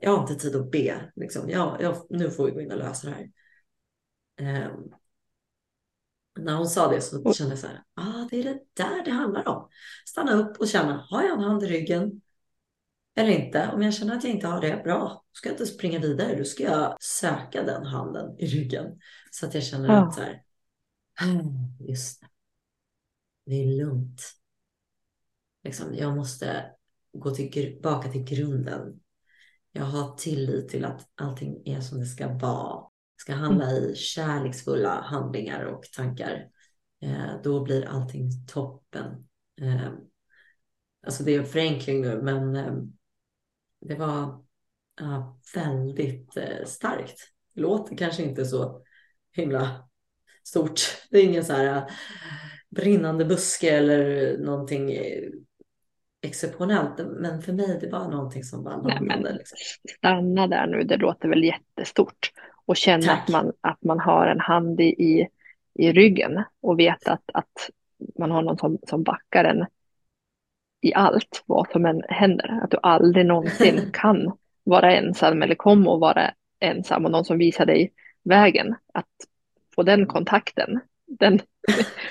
jag 0.01 0.17
har 0.17 0.23
inte 0.23 0.43
tid 0.43 0.57
att 0.57 0.71
be. 0.71 1.13
Liksom. 1.17 1.51
Ja, 1.51 1.79
jag, 1.81 2.07
nu 2.11 2.31
får 2.31 2.47
vi 2.47 2.53
gå 2.53 2.61
in 2.61 2.73
och 2.73 2.79
lösa 2.79 3.09
det 3.09 3.15
här. 3.15 4.69
Um, 4.69 4.95
när 6.39 6.55
hon 6.55 6.67
sa 6.67 6.89
det 6.89 7.01
så 7.01 7.33
kände 7.33 7.53
jag 7.53 7.59
så 7.59 7.67
här, 7.67 7.83
ah, 7.95 8.29
det 8.31 8.41
är 8.41 8.45
det 8.45 8.59
där 8.73 9.05
det 9.05 9.11
handlar 9.11 9.49
om. 9.49 9.69
Stanna 10.07 10.33
upp 10.33 10.61
och 10.61 10.69
känna, 10.69 11.07
har 11.11 11.23
jag 11.23 11.33
en 11.33 11.45
hand 11.45 11.63
i 11.63 11.67
ryggen? 11.67 12.21
eller 13.15 13.31
inte. 13.31 13.71
Om 13.73 13.83
jag 13.83 13.95
känner 13.95 14.17
att 14.17 14.25
jag 14.25 14.33
inte 14.33 14.47
har 14.47 14.61
det, 14.61 14.81
bra. 14.85 14.99
Då 14.99 15.23
ska 15.33 15.49
jag 15.49 15.55
inte 15.55 15.67
springa 15.67 15.99
vidare. 15.99 16.39
Då 16.39 16.45
ska 16.45 16.63
jag 16.63 16.97
söka 17.01 17.63
den 17.63 17.87
handen 17.87 18.37
i 18.39 18.47
ryggen. 18.47 19.01
Så 19.31 19.47
att 19.47 19.55
jag 19.55 19.65
känner 19.65 19.89
ja. 19.89 20.07
att 20.07 20.15
så 20.15 20.21
här, 20.21 20.43
ah, 21.21 21.85
just 21.89 22.21
det. 22.21 22.27
Det 23.47 23.63
är 23.63 23.67
lugnt. 23.67 24.23
Liksom, 25.65 25.95
jag 25.95 26.17
måste 26.17 26.71
gå 27.13 27.31
tillbaka 27.31 28.13
till 28.13 28.25
grunden. 28.25 29.01
Jag 29.73 29.85
har 29.85 30.17
tillit 30.17 30.69
till 30.69 30.85
att 30.85 31.09
allting 31.15 31.63
är 31.65 31.81
som 31.81 32.01
det 32.01 32.07
ska 32.07 32.29
vara. 32.29 32.85
Ska 33.23 33.35
handla 33.35 33.73
i 33.73 33.95
kärleksfulla 33.95 35.01
handlingar 35.01 35.65
och 35.65 35.83
tankar. 35.83 36.49
Eh, 37.03 37.43
då 37.45 37.65
blir 37.65 37.89
allting 37.89 38.31
toppen. 38.47 39.29
Eh, 39.61 39.93
alltså 41.07 41.25
det 41.25 41.35
är 41.35 41.39
en 41.39 41.47
förenkling 41.47 42.01
nu, 42.01 42.23
men 42.23 42.57
eh, 42.57 42.75
det 43.81 43.95
var 43.95 44.45
väldigt 45.55 46.37
starkt. 46.65 47.19
Det 47.55 47.61
låter 47.61 47.97
kanske 47.97 48.23
inte 48.23 48.45
så 48.45 48.83
himla 49.33 49.89
stort. 50.45 50.81
Det 51.11 51.19
är 51.19 51.25
ingen 51.25 51.45
så 51.45 51.53
här 51.53 51.91
brinnande 52.71 53.25
buske 53.25 53.71
eller 53.71 54.39
någonting 54.39 54.99
exceptionellt. 56.23 56.99
Men 56.99 57.43
för 57.43 57.53
mig 57.53 57.79
det 57.81 57.89
var 57.89 58.09
någonting 58.09 58.45
som 58.45 58.65
var 58.65 58.83
landade. 58.83 59.33
Liksom. 59.33 59.59
Stanna 59.99 60.47
där 60.47 60.67
nu, 60.67 60.85
det 60.85 60.97
låter 60.97 61.29
väl 61.29 61.45
jättestort. 61.45 62.33
Och 62.67 62.77
känna 62.77 63.13
att 63.13 63.29
man, 63.29 63.53
att 63.61 63.85
man 63.85 64.01
har 64.01 64.27
en 64.27 64.41
hand 64.41 64.81
i, 64.81 64.85
i, 64.85 65.29
i 65.75 65.93
ryggen 65.93 66.43
och 66.61 66.79
vet 66.79 67.09
att, 67.09 67.31
att 67.35 67.71
man 68.19 68.31
har 68.31 68.43
någon 68.43 68.59
som, 68.59 68.79
som 68.87 69.03
backar 69.03 69.45
en 69.45 69.67
i 70.81 70.95
allt, 70.95 71.43
vad 71.47 71.71
som 71.71 71.87
än 71.87 72.03
händer. 72.09 72.61
Att 72.63 72.71
du 72.71 72.77
aldrig 72.83 73.27
någonsin 73.27 73.81
kan 73.93 74.33
vara 74.65 74.93
ensam 74.93 75.43
eller 75.43 75.55
kommer 75.55 75.95
att 75.95 76.01
vara 76.01 76.31
ensam 76.61 77.05
och 77.05 77.11
någon 77.11 77.25
som 77.25 77.39
visar 77.39 77.67
dig 77.67 77.93
vägen. 78.23 78.75
Att 78.95 79.07
få 79.75 79.83
den 79.83 80.07
kontakten, 80.07 80.81
den, 81.07 81.41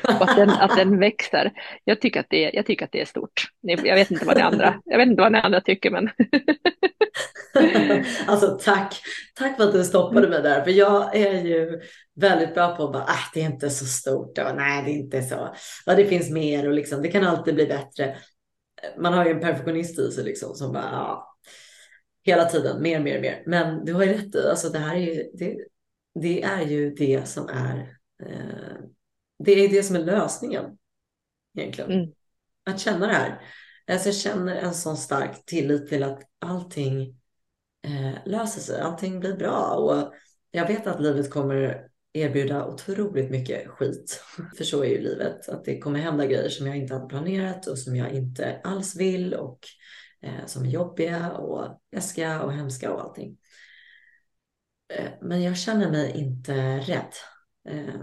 och 0.03 0.21
att 0.29 0.35
den, 0.35 0.49
att 0.49 0.75
den 0.75 0.99
växer. 0.99 1.51
Jag 1.83 2.01
tycker 2.01 2.19
att, 2.19 2.29
det, 2.29 2.51
jag 2.53 2.65
tycker 2.65 2.85
att 2.85 2.91
det 2.91 3.01
är 3.01 3.05
stort. 3.05 3.51
Jag 3.61 3.95
vet 3.95 4.11
inte 4.11 4.25
vad 4.25 4.37
ni 4.37 4.41
andra, 4.41 4.81
jag 4.85 4.97
vet 4.97 5.07
inte 5.07 5.21
vad 5.21 5.31
ni 5.31 5.39
andra 5.39 5.61
tycker 5.61 5.91
men. 5.91 6.09
alltså 8.27 8.57
tack, 8.61 9.01
tack 9.35 9.57
för 9.57 9.63
att 9.63 9.73
du 9.73 9.83
stoppade 9.83 10.29
mig 10.29 10.41
där. 10.41 10.63
För 10.63 10.71
jag 10.71 11.15
är 11.15 11.43
ju 11.43 11.81
väldigt 12.15 12.53
bra 12.53 12.75
på 12.75 12.83
att 12.83 12.93
bara, 12.93 13.03
ah, 13.03 13.31
det 13.33 13.41
är 13.41 13.45
inte 13.45 13.69
så 13.69 13.85
stort 13.85 14.37
och 14.37 14.55
nej, 14.55 14.83
det 14.85 14.91
är 14.91 14.95
inte 14.95 15.21
så. 15.21 15.55
Ja, 15.85 15.95
det 15.95 16.05
finns 16.05 16.29
mer 16.29 16.67
och 16.67 16.73
liksom, 16.73 17.01
det 17.01 17.11
kan 17.11 17.23
alltid 17.23 17.55
bli 17.55 17.65
bättre. 17.65 18.17
Man 18.97 19.13
har 19.13 19.25
ju 19.25 19.31
en 19.31 19.39
perfektionist 19.39 19.99
i 19.99 20.11
sig 20.11 20.23
liksom 20.23 20.55
som 20.55 20.73
bara, 20.73 20.91
ja, 20.91 21.37
hela 22.23 22.45
tiden 22.45 22.81
mer, 22.81 22.99
mer, 22.99 23.21
mer. 23.21 23.43
Men 23.45 23.85
du 23.85 23.93
har 23.93 24.03
ju 24.03 24.13
rätt 24.13 24.35
i, 24.35 24.47
alltså 24.49 24.69
det 24.69 24.79
här 24.79 24.95
är 24.95 24.99
ju, 24.99 25.31
det, 25.33 25.57
det 26.19 26.43
är 26.43 26.61
ju 26.61 26.89
det 26.89 27.27
som 27.27 27.49
är, 27.49 27.97
eh, 28.23 28.77
det 29.43 29.51
är 29.51 29.69
det 29.69 29.83
som 29.83 29.95
är 29.95 29.99
lösningen 29.99 30.77
egentligen. 31.57 31.91
Mm. 31.91 32.11
Att 32.65 32.79
känna 32.79 33.07
det 33.07 33.13
här. 33.13 33.41
Alltså 33.91 34.07
jag 34.07 34.15
känner 34.15 34.55
en 34.55 34.73
sån 34.73 34.97
stark 34.97 35.45
tillit 35.45 35.89
till 35.89 36.03
att 36.03 36.21
allting 36.39 37.20
eh, 37.83 38.13
löser 38.25 38.61
sig, 38.61 38.81
allting 38.81 39.19
blir 39.19 39.37
bra 39.37 39.75
och 39.75 40.13
jag 40.51 40.67
vet 40.67 40.87
att 40.87 41.01
livet 41.01 41.29
kommer 41.29 41.87
erbjuda 42.13 42.65
otroligt 42.67 43.29
mycket 43.31 43.67
skit. 43.67 44.23
För 44.57 44.63
så 44.63 44.83
är 44.83 44.89
ju 44.89 45.01
livet, 45.01 45.49
att 45.49 45.65
det 45.65 45.79
kommer 45.79 45.99
hända 45.99 46.25
grejer 46.25 46.49
som 46.49 46.67
jag 46.67 46.77
inte 46.77 46.93
hade 46.93 47.07
planerat 47.07 47.67
och 47.67 47.77
som 47.79 47.95
jag 47.95 48.11
inte 48.11 48.61
alls 48.63 48.95
vill 48.95 49.33
och 49.33 49.59
eh, 50.21 50.45
som 50.45 50.65
är 50.65 50.69
jobbiga 50.69 51.31
och 51.31 51.81
läskiga 51.91 52.41
och 52.43 52.53
hemska 52.53 52.93
och 52.93 53.01
allting. 53.01 53.37
Eh, 54.93 55.11
men 55.21 55.41
jag 55.43 55.57
känner 55.57 55.91
mig 55.91 56.11
inte 56.17 56.77
rädd. 56.77 57.13
Eh, 57.69 58.01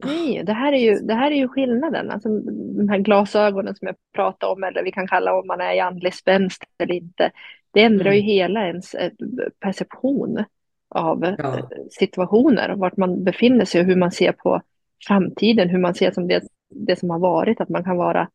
Nej, 0.00 0.42
det 0.44 0.52
här 0.52 0.72
är 0.72 0.76
ju, 0.78 0.98
det 0.98 1.14
här 1.14 1.30
är 1.30 1.36
ju 1.36 1.48
skillnaden. 1.48 2.10
Alltså, 2.10 2.28
de 2.76 2.88
här 2.88 2.98
glasögonen 2.98 3.74
som 3.74 3.86
jag 3.86 3.96
pratade 4.12 4.52
om, 4.52 4.64
eller 4.64 4.82
vi 4.84 4.92
kan 4.92 5.08
kalla 5.08 5.34
om 5.38 5.46
man 5.46 5.60
är 5.60 5.74
i 5.74 5.80
andlig 5.80 6.14
spänst 6.14 6.64
eller 6.78 6.94
inte. 6.94 7.30
Det 7.74 7.82
ändrar 7.82 8.06
mm. 8.06 8.16
ju 8.16 8.20
hela 8.20 8.66
ens 8.66 8.94
eh, 8.94 9.12
perception 9.60 10.44
av 10.88 11.34
ja. 11.38 11.58
Eh, 11.58 11.64
situationer 11.90 12.70
och 12.70 12.78
vart 12.78 12.96
man 12.96 13.24
befinner 13.24 13.64
sig 13.64 13.80
och 13.80 13.86
hur 13.86 13.96
man 13.96 14.12
ser 14.12 14.32
på 14.32 14.62
framtiden, 15.06 15.68
hur 15.68 15.78
man 15.78 15.94
ser 15.94 16.10
som 16.10 16.28
det, 16.28 16.42
det 16.70 16.98
som 16.98 17.10
har 17.10 17.18
varit, 17.18 17.60
att 17.60 17.68
man 17.68 17.84
kan 17.84 17.96
vara 17.96 18.28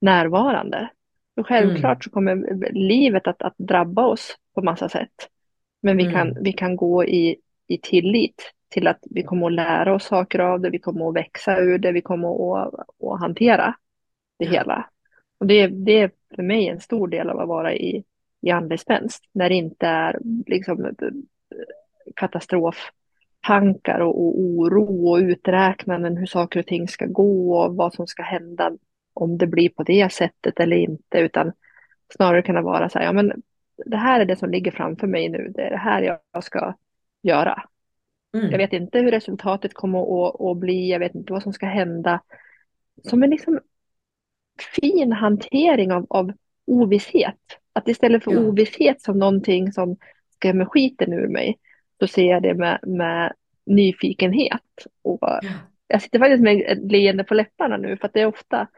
närvarande. 0.00 0.88
Och 1.36 1.46
självklart 1.46 1.96
mm. 1.96 2.00
så 2.00 2.10
kommer 2.10 2.58
livet 2.72 3.26
att, 3.26 3.42
att 3.42 3.54
drabba 3.58 4.06
oss 4.06 4.36
på 4.54 4.62
massa 4.62 4.88
sätt. 4.88 5.28
Men 5.82 5.96
vi, 5.96 6.02
mm. 6.02 6.14
kan, 6.14 6.42
vi 6.42 6.52
kan 6.52 6.76
gå 6.76 7.04
i, 7.04 7.36
i 7.66 7.78
tillit 7.78 8.52
till 8.68 8.86
att 8.86 8.98
vi 9.10 9.22
kommer 9.22 9.46
att 9.46 9.52
lära 9.52 9.94
oss 9.94 10.04
saker 10.04 10.38
av 10.38 10.60
det, 10.60 10.70
vi 10.70 10.78
kommer 10.78 11.08
att 11.08 11.16
växa 11.16 11.58
ur 11.58 11.78
det, 11.78 11.92
vi 11.92 12.00
kommer 12.00 12.58
att, 12.58 12.74
att 13.04 13.20
hantera 13.20 13.74
det 14.38 14.44
ja. 14.44 14.50
hela. 14.50 14.88
Och 15.38 15.46
det, 15.46 15.66
det 15.66 15.98
är 15.98 16.10
för 16.34 16.42
mig 16.42 16.68
en 16.68 16.80
stor 16.80 17.08
del 17.08 17.30
av 17.30 17.40
att 17.40 17.48
vara 17.48 17.74
i, 17.74 18.04
i 18.42 18.50
andlig 18.50 18.80
spänst, 18.80 19.24
när 19.32 19.48
det 19.48 19.54
inte 19.54 19.86
är 19.86 20.18
liksom 20.46 20.94
katastroftankar 22.16 24.00
och, 24.00 24.18
och 24.18 24.40
oro 24.40 25.08
och 25.08 25.18
uträknanden 25.18 26.16
hur 26.16 26.26
saker 26.26 26.60
och 26.60 26.66
ting 26.66 26.88
ska 26.88 27.06
gå 27.06 27.56
och 27.58 27.76
vad 27.76 27.94
som 27.94 28.06
ska 28.06 28.22
hända 28.22 28.72
om 29.14 29.38
det 29.38 29.46
blir 29.46 29.68
på 29.68 29.82
det 29.82 30.12
sättet 30.12 30.60
eller 30.60 30.76
inte, 30.76 31.18
utan 31.18 31.52
snarare 32.16 32.42
kunna 32.42 32.62
vara 32.62 32.88
så 32.88 32.98
här, 32.98 33.06
ja 33.06 33.12
men 33.12 33.42
det 33.86 33.96
här 33.96 34.20
är 34.20 34.24
det 34.24 34.36
som 34.36 34.50
ligger 34.50 34.70
framför 34.70 35.06
mig 35.06 35.28
nu, 35.28 35.52
det 35.54 35.62
är 35.62 35.70
det 35.70 35.76
här 35.76 36.18
jag 36.32 36.44
ska 36.44 36.74
göra. 37.22 37.62
Mm. 38.34 38.50
Jag 38.50 38.58
vet 38.58 38.72
inte 38.72 38.98
hur 38.98 39.10
resultatet 39.10 39.74
kommer 39.74 39.98
att, 39.98 40.40
att, 40.40 40.56
bli, 40.56 40.90
jag 40.90 40.98
vet 40.98 41.14
inte 41.14 41.32
vad 41.32 41.42
som 41.42 41.52
ska 41.52 41.66
hända. 41.66 42.20
Som 43.04 43.22
en 43.22 43.30
liksom 43.30 43.60
fin 44.76 45.12
hantering 45.12 45.92
av, 45.92 46.06
av 46.10 46.32
ovisshet. 46.66 47.38
Att 47.72 47.88
istället 47.88 48.24
för 48.24 48.32
ja. 48.32 48.40
ovisshet 48.40 49.02
som 49.02 49.18
någonting 49.18 49.72
som 49.72 49.96
skrämmer 50.34 50.64
skiten 50.64 51.12
ur 51.12 51.28
mig, 51.28 51.58
så 52.00 52.06
ser 52.06 52.30
jag 52.30 52.42
det 52.42 52.54
med, 52.54 52.78
med 52.82 53.32
nyfikenhet. 53.66 54.86
Och 55.02 55.18
ja. 55.20 55.38
Jag 55.86 56.02
sitter 56.02 56.18
faktiskt 56.18 56.42
med 56.42 56.60
ett 56.60 56.92
leende 56.92 57.24
på 57.24 57.34
läpparna 57.34 57.76
nu, 57.76 57.96
för 57.96 58.06
att 58.06 58.12
det 58.12 58.20
är 58.20 58.26
ofta 58.26 58.68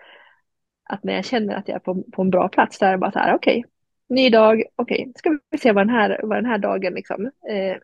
att 0.84 1.04
när 1.04 1.14
jag 1.14 1.24
känner 1.24 1.54
att 1.54 1.68
jag 1.68 1.74
är 1.74 1.80
på, 1.80 2.04
på 2.12 2.22
en 2.22 2.30
bra 2.30 2.48
plats, 2.48 2.78
så 2.78 2.84
är 2.84 2.92
det 2.92 2.98
bara 2.98 3.12
så 3.12 3.18
här, 3.18 3.34
okej, 3.34 3.58
okay, 3.58 3.70
ny 4.08 4.30
dag, 4.30 4.62
okej, 4.76 5.00
okay, 5.00 5.12
ska 5.16 5.38
vi 5.50 5.58
se 5.58 5.72
vad 5.72 5.86
den 5.86 5.94
här, 5.94 6.20
vad 6.22 6.38
den 6.38 6.46
här 6.46 6.58
dagen 6.58 6.94
liksom, 6.94 7.24
eh, 7.24 7.76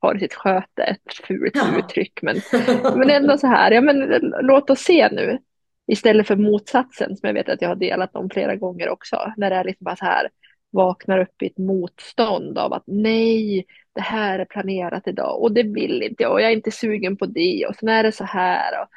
har 0.00 0.18
sitt 0.18 0.34
sköte, 0.34 0.82
ett 0.82 1.14
fult 1.26 1.52
ja. 1.54 1.78
uttryck, 1.78 2.22
men, 2.22 2.36
men 2.96 3.10
ändå 3.10 3.38
så 3.38 3.46
här, 3.46 3.70
ja 3.70 3.80
men 3.80 3.98
låt 4.40 4.70
oss 4.70 4.80
se 4.80 5.08
nu, 5.12 5.38
istället 5.86 6.26
för 6.26 6.36
motsatsen 6.36 7.16
som 7.16 7.26
jag 7.26 7.34
vet 7.34 7.48
att 7.48 7.62
jag 7.62 7.68
har 7.68 7.76
delat 7.76 8.16
om 8.16 8.30
flera 8.30 8.56
gånger 8.56 8.88
också, 8.88 9.32
när 9.36 9.50
det 9.50 9.56
är 9.56 9.64
liksom 9.64 9.84
bara 9.84 9.96
så 9.96 10.04
här, 10.04 10.30
vaknar 10.70 11.18
upp 11.18 11.42
i 11.42 11.46
ett 11.46 11.58
motstånd 11.58 12.58
av 12.58 12.72
att 12.72 12.84
nej, 12.86 13.66
det 13.94 14.00
här 14.00 14.38
är 14.38 14.44
planerat 14.44 15.08
idag 15.08 15.42
och 15.42 15.52
det 15.52 15.62
vill 15.62 16.02
inte 16.02 16.22
jag 16.22 16.32
och 16.32 16.40
jag 16.40 16.50
är 16.50 16.56
inte 16.56 16.70
sugen 16.70 17.16
på 17.16 17.26
det 17.26 17.66
och 17.68 17.76
sen 17.76 17.88
är 17.88 18.02
det 18.02 18.12
så 18.12 18.24
här. 18.24 18.82
Och, 18.82 18.88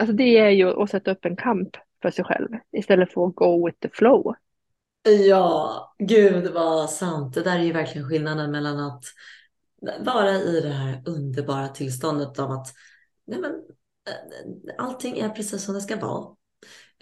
alltså 0.00 0.12
det 0.14 0.38
är 0.38 0.50
ju 0.50 0.82
att 0.82 0.90
sätta 0.90 1.10
upp 1.10 1.24
en 1.24 1.36
kamp 1.36 1.76
för 2.02 2.10
sig 2.10 2.24
själv 2.24 2.48
istället 2.72 3.12
för 3.12 3.26
att 3.26 3.34
go 3.34 3.66
with 3.66 3.78
the 3.78 3.88
flow. 3.92 4.34
Ja, 5.28 5.94
gud 5.98 6.52
vad 6.52 6.90
sant. 6.90 7.34
Det 7.34 7.42
där 7.42 7.58
är 7.58 7.62
ju 7.62 7.72
verkligen 7.72 8.08
skillnaden 8.08 8.50
mellan 8.50 8.80
att 8.80 9.04
vara 10.00 10.30
i 10.30 10.60
det 10.60 10.68
här 10.68 11.02
underbara 11.06 11.68
tillståndet 11.68 12.38
av 12.38 12.50
att 12.50 12.66
nej 13.26 13.40
men, 13.40 13.52
allting 14.78 15.18
är 15.18 15.28
precis 15.28 15.64
som 15.64 15.74
det 15.74 15.80
ska 15.80 15.96
vara. 15.96 16.36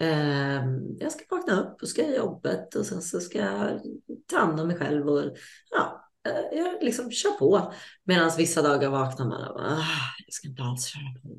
Ehm, 0.01 0.97
jag 0.99 1.11
ska 1.11 1.23
vakna 1.35 1.61
upp 1.61 1.81
och 1.81 1.87
ska 1.87 2.01
göra 2.01 2.15
jobbet 2.15 2.75
och 2.75 2.85
sen 2.85 3.01
så 3.01 3.19
ska 3.19 3.37
jag 3.37 3.81
ta 4.27 4.37
hand 4.37 4.59
om 4.59 4.67
mig 4.67 4.77
själv 4.77 5.07
och 5.07 5.23
ja, 5.71 6.09
eh, 6.27 6.59
jag 6.59 6.83
liksom 6.83 7.11
kör 7.11 7.31
på. 7.31 7.73
Medan 8.03 8.31
vissa 8.37 8.61
dagar 8.61 8.89
vaknar 8.89 9.25
man 9.25 9.47
och 9.47 9.55
bara, 9.55 9.67
ah, 9.67 10.15
jag 10.25 10.33
ska 10.33 10.47
inte 10.47 10.63
alls 10.63 10.85
köra 10.85 11.21
på. 11.23 11.37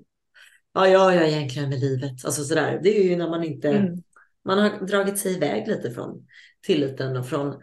Vad 0.73 0.91
gör 0.91 1.13
jag 1.13 1.29
egentligen 1.29 1.69
med 1.69 1.81
livet? 1.81 2.25
Alltså 2.25 2.45
sådär. 2.45 2.81
Det 2.83 2.99
är 2.99 3.05
ju 3.05 3.17
när 3.17 3.31
man 3.31 3.45
inte, 3.45 3.69
mm. 3.69 4.03
man 4.45 4.59
har 4.59 4.87
dragit 4.87 5.19
sig 5.19 5.35
iväg 5.37 5.69
lite 5.69 5.91
från 5.91 6.27
tilliten 6.63 7.17
och 7.17 7.29
från 7.29 7.63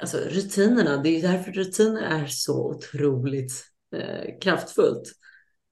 alltså, 0.00 0.16
rutinerna. 0.16 0.96
Det 0.96 1.08
är 1.08 1.14
ju 1.14 1.20
därför 1.20 1.52
rutiner 1.52 2.02
är 2.02 2.26
så 2.26 2.70
otroligt 2.70 3.64
eh, 3.96 4.38
kraftfullt. 4.40 5.12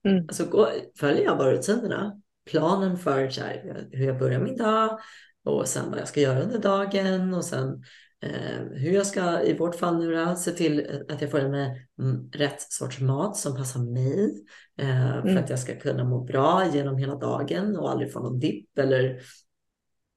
Mm. 0.03 0.25
Alltså, 0.27 0.45
gå, 0.45 0.69
följer 0.99 1.23
jag 1.23 1.37
bara 1.37 1.51
rutinerna, 1.51 2.21
planen 2.45 2.97
för 2.97 3.41
här, 3.41 3.87
hur 3.91 4.07
jag 4.07 4.19
börjar 4.19 4.39
min 4.39 4.57
dag 4.57 4.99
och 5.45 5.67
sen 5.67 5.91
vad 5.91 5.99
jag 5.99 6.07
ska 6.07 6.21
göra 6.21 6.41
under 6.41 6.59
dagen 6.59 7.33
och 7.33 7.45
sen 7.45 7.83
eh, 8.21 8.61
hur 8.71 8.91
jag 8.91 9.07
ska, 9.07 9.41
i 9.41 9.57
vårt 9.57 9.75
fall 9.75 9.97
nu 9.97 10.15
då, 10.15 10.35
se 10.35 10.51
till 10.51 11.03
att 11.09 11.21
jag 11.21 11.31
får 11.31 11.39
i 11.39 11.49
mig 11.49 11.87
rätt 12.33 12.61
sorts 12.61 12.99
mat 12.99 13.37
som 13.37 13.55
passar 13.55 13.79
mig 13.79 14.45
eh, 14.77 15.11
mm. 15.11 15.35
för 15.35 15.43
att 15.43 15.49
jag 15.49 15.59
ska 15.59 15.79
kunna 15.79 16.03
må 16.03 16.23
bra 16.23 16.67
genom 16.73 16.97
hela 16.97 17.15
dagen 17.15 17.77
och 17.77 17.91
aldrig 17.91 18.13
få 18.13 18.19
någon 18.19 18.39
dipp 18.39 18.77
eller 18.77 19.21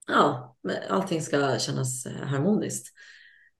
ja, 0.07 0.57
allting 0.89 1.23
ska 1.23 1.59
kännas 1.59 2.07
eh, 2.07 2.27
harmoniskt. 2.27 2.95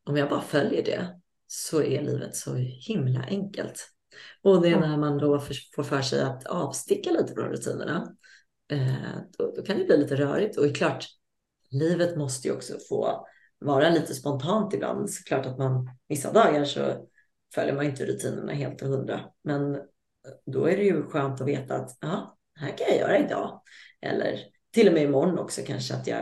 Om 0.07 0.17
jag 0.17 0.29
bara 0.29 0.43
följer 0.43 0.85
det 0.85 1.21
så 1.47 1.83
är 1.83 2.03
livet 2.03 2.37
så 2.37 2.55
himla 2.57 3.21
enkelt. 3.21 3.94
Och 4.43 4.63
det 4.63 4.69
är 4.69 4.81
när 4.81 4.97
man 4.97 5.19
då 5.19 5.41
får 5.75 5.83
för 5.83 6.03
sig 6.03 6.23
att 6.23 6.47
avsticka 6.47 7.11
lite 7.11 7.35
från 7.35 7.49
rutinerna. 7.49 8.17
Eh, 8.71 9.17
då, 9.39 9.53
då 9.57 9.63
kan 9.63 9.79
det 9.79 9.85
bli 9.85 9.97
lite 9.97 10.17
rörigt. 10.17 10.59
Och 10.59 10.77
klart, 10.77 11.07
livet 11.71 12.17
måste 12.17 12.49
ju 12.49 12.55
också 12.55 12.75
få 12.89 13.27
vara 13.59 13.91
lite 13.91 14.15
spontant 14.15 14.75
ibland. 14.75 15.11
Så 15.11 15.25
klart 15.25 15.47
att 15.47 15.59
man 15.59 15.91
vissa 16.09 16.33
dagar 16.33 16.65
så 16.65 17.09
följer 17.55 17.75
man 17.75 17.85
inte 17.85 18.07
rutinerna 18.07 18.53
helt 18.53 18.83
och 18.83 18.89
hundra. 18.89 19.21
Men 19.45 19.79
då 20.47 20.67
är 20.67 20.77
det 20.77 20.85
ju 20.85 21.03
skönt 21.03 21.41
att 21.41 21.49
veta 21.49 21.77
att 21.77 21.99
ja, 22.01 22.37
här 22.55 22.69
kan 22.69 22.87
jag 22.89 22.99
göra 22.99 23.19
idag. 23.19 23.63
Eller 24.01 24.39
till 24.73 24.89
och 24.89 24.95
med 24.95 25.03
imorgon 25.03 25.39
också 25.39 25.61
kanske 25.67 25.95
att 25.95 26.07
jag 26.07 26.19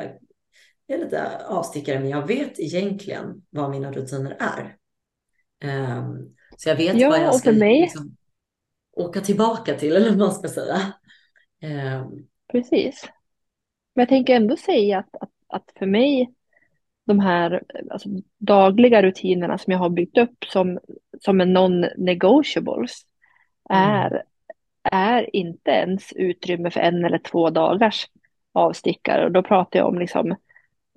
är 0.86 0.98
lite 0.98 1.46
avstickare, 1.46 2.00
men 2.00 2.08
jag 2.08 2.26
vet 2.26 2.60
egentligen 2.60 3.42
vad 3.50 3.70
mina 3.70 3.92
rutiner 3.92 4.36
är. 4.40 4.76
Um, 5.98 6.34
så 6.62 6.68
jag 6.68 6.76
vet 6.76 7.00
ja, 7.00 7.08
vad 7.08 7.20
jag 7.20 7.34
ska 7.34 7.50
liksom, 7.50 8.16
åka 8.96 9.20
tillbaka 9.20 9.74
till, 9.74 9.96
eller 9.96 10.08
vad 10.08 10.18
man 10.18 10.32
ska 10.32 10.48
säga. 10.48 10.76
Um, 11.62 12.26
Precis. 12.52 13.08
Men 13.94 14.02
jag 14.02 14.08
tänker 14.08 14.36
ändå 14.36 14.56
säga 14.56 14.98
att, 14.98 15.16
att, 15.20 15.30
att 15.46 15.72
för 15.78 15.86
mig, 15.86 16.34
de 17.06 17.20
här 17.20 17.62
alltså, 17.90 18.08
dagliga 18.38 19.02
rutinerna 19.02 19.58
som 19.58 19.72
jag 19.72 19.78
har 19.78 19.90
byggt 19.90 20.18
upp 20.18 20.44
som, 20.44 20.78
som 21.20 21.40
är 21.40 21.46
non-negotiables 21.46 23.06
Mm. 23.70 23.90
är, 23.90 24.22
är 24.82 25.36
inte 25.36 25.70
ens 25.70 26.12
utrymme 26.12 26.70
för 26.70 26.80
en 26.80 27.04
eller 27.04 27.18
två 27.18 27.50
dagars 27.50 28.08
avstickare. 28.52 29.24
Och 29.24 29.32
då 29.32 29.42
pratar 29.42 29.78
jag 29.78 29.88
om 29.88 29.98
liksom, 29.98 30.30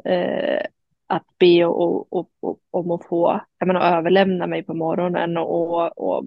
eh, 0.05 0.65
att 1.07 1.25
be 1.39 1.65
och, 1.65 2.13
och, 2.13 2.29
och, 2.39 2.59
om 2.71 2.91
att 2.91 3.05
få 3.05 3.41
jag 3.59 3.67
menar, 3.67 3.97
överlämna 3.97 4.47
mig 4.47 4.63
på 4.63 4.73
morgonen 4.73 5.37
och, 5.37 5.97
och 5.97 6.25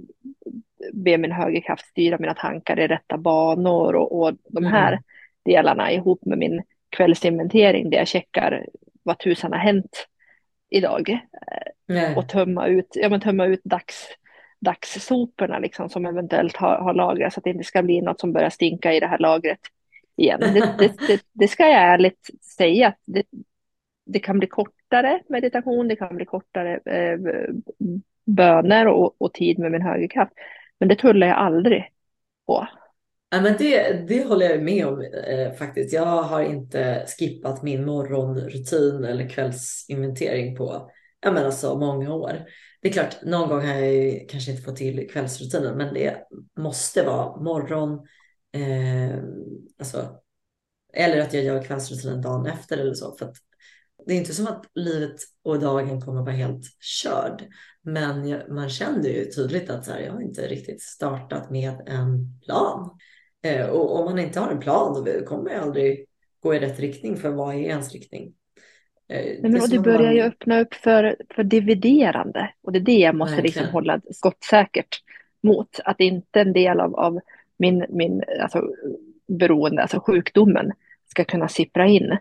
be 0.92 1.18
min 1.18 1.32
högerkraft 1.32 1.86
styra 1.86 2.18
mina 2.18 2.34
tankar 2.34 2.78
i 2.80 2.88
rätta 2.88 3.18
banor 3.18 3.94
och, 3.94 4.20
och 4.20 4.34
de 4.48 4.64
här 4.64 4.92
Mm. 4.92 5.02
delarna 5.44 5.92
ihop 5.92 6.24
med 6.24 6.38
min 6.38 6.62
kvällsinventering 6.96 7.90
där 7.90 7.98
jag 7.98 8.08
checkar 8.08 8.66
vad 9.02 9.18
tusan 9.18 9.52
har 9.52 9.58
hänt 9.58 10.06
idag 10.70 11.18
Nej. 11.86 12.16
och 12.16 12.28
tömma 12.28 12.66
ut, 12.66 12.88
ja, 12.94 13.08
men 13.08 13.20
tömma 13.20 13.46
ut 13.46 13.64
dags, 13.64 14.08
dagssoporna 14.60 15.58
liksom, 15.58 15.88
som 15.88 16.06
eventuellt 16.06 16.56
har, 16.56 16.76
har 16.78 16.94
lagrats 16.94 17.34
så 17.34 17.40
att 17.40 17.44
det 17.44 17.50
inte 17.50 17.64
ska 17.64 17.82
bli 17.82 18.00
något 18.00 18.20
som 18.20 18.32
börjar 18.32 18.50
stinka 18.50 18.94
i 18.94 19.00
det 19.00 19.06
här 19.06 19.18
lagret 19.18 19.60
igen. 20.16 20.40
Det, 20.40 20.74
det, 20.78 21.06
det, 21.06 21.22
det 21.32 21.48
ska 21.48 21.62
jag 21.62 21.82
ärligt 21.82 22.30
säga 22.56 22.88
att 22.88 22.98
det, 23.06 23.22
det 24.08 24.18
kan 24.18 24.38
bli 24.38 24.48
kortare 24.48 25.22
meditation, 25.28 25.88
det 25.88 25.96
kan 25.96 26.16
bli 26.16 26.24
kortare 26.24 26.80
eh, 26.84 27.18
böner 28.26 28.86
och, 28.86 29.22
och 29.22 29.32
tid 29.34 29.58
med 29.58 29.72
min 29.72 29.82
högerkraft. 29.82 30.32
Men 30.80 30.88
det 30.88 30.96
tullar 30.96 31.26
jag 31.26 31.36
aldrig 31.36 31.84
på. 32.46 32.68
Ja, 33.30 33.40
men 33.40 33.56
det, 33.58 33.92
det 34.08 34.26
håller 34.26 34.50
jag 34.50 34.62
med 34.62 34.86
om 34.86 35.00
eh, 35.00 35.52
faktiskt. 35.52 35.92
Jag 35.92 36.22
har 36.22 36.42
inte 36.42 37.06
skippat 37.18 37.62
min 37.62 37.84
morgonrutin 37.84 39.04
eller 39.04 39.28
kvällsinventering 39.28 40.56
på 40.56 40.90
ja, 41.20 41.32
men 41.32 41.46
alltså, 41.46 41.78
många 41.78 42.14
år. 42.14 42.32
Det 42.82 42.88
är 42.88 42.92
klart, 42.92 43.22
någon 43.22 43.48
gång 43.48 43.60
har 43.60 43.74
jag 43.74 43.92
ju 43.92 44.26
kanske 44.26 44.50
inte 44.50 44.62
fått 44.62 44.76
till 44.76 45.10
kvällsrutinen, 45.10 45.76
men 45.76 45.94
det 45.94 46.16
måste 46.58 47.02
vara 47.02 47.40
morgon, 47.40 47.92
eh, 48.52 49.18
alltså, 49.78 50.20
eller 50.92 51.20
att 51.20 51.34
jag 51.34 51.44
gör 51.44 51.62
kvällsrutinen 51.62 52.22
dagen 52.22 52.46
efter 52.46 52.78
eller 52.78 52.94
så. 52.94 53.16
För 53.16 53.26
att 53.26 53.36
det 54.08 54.14
är 54.14 54.18
inte 54.18 54.34
som 54.34 54.46
att 54.46 54.64
livet 54.74 55.16
och 55.42 55.60
dagen 55.60 56.00
kommer 56.00 56.22
vara 56.22 56.34
helt 56.34 56.64
körd. 56.80 57.44
Men 57.82 58.28
jag, 58.28 58.50
man 58.50 58.68
känner 58.68 59.08
ju 59.08 59.24
tydligt 59.24 59.70
att 59.70 59.84
så 59.84 59.92
här, 59.92 60.00
jag 60.00 60.12
har 60.12 60.20
inte 60.20 60.46
riktigt 60.46 60.82
startat 60.82 61.50
med 61.50 61.72
en 61.86 62.40
plan. 62.44 62.98
Eh, 63.44 63.66
och 63.66 63.98
om 63.98 64.04
man 64.04 64.18
inte 64.18 64.40
har 64.40 64.50
en 64.50 64.60
plan 64.60 65.04
då 65.04 65.24
kommer 65.24 65.50
jag 65.50 65.62
aldrig 65.62 66.06
gå 66.40 66.54
i 66.54 66.58
rätt 66.58 66.80
riktning 66.80 67.16
för 67.16 67.30
vad 67.30 67.54
är 67.54 67.58
ens 67.58 67.92
riktning? 67.92 68.34
Eh, 69.08 69.24
Nej, 69.24 69.38
men, 69.42 69.60
och 69.60 69.68
det 69.68 69.76
att 69.76 69.84
börjar 69.84 70.02
man- 70.02 70.14
ju 70.16 70.22
öppna 70.22 70.60
upp 70.60 70.74
för, 70.74 71.16
för 71.34 71.44
dividerande 71.44 72.50
och 72.62 72.72
det 72.72 72.78
är 72.78 72.84
det 72.84 72.98
jag 72.98 73.14
måste 73.14 73.42
liksom 73.42 73.66
hålla 73.66 74.00
skottsäkert 74.10 75.02
mot. 75.42 75.80
Att 75.84 76.00
inte 76.00 76.40
en 76.40 76.52
del 76.52 76.80
av, 76.80 76.94
av 76.94 77.20
min, 77.56 77.86
min 77.88 78.22
alltså, 78.42 78.62
beroende, 79.26 79.82
alltså 79.82 80.00
sjukdomen, 80.00 80.72
ska 81.06 81.24
kunna 81.24 81.48
sippra 81.48 81.86
in 81.86 82.18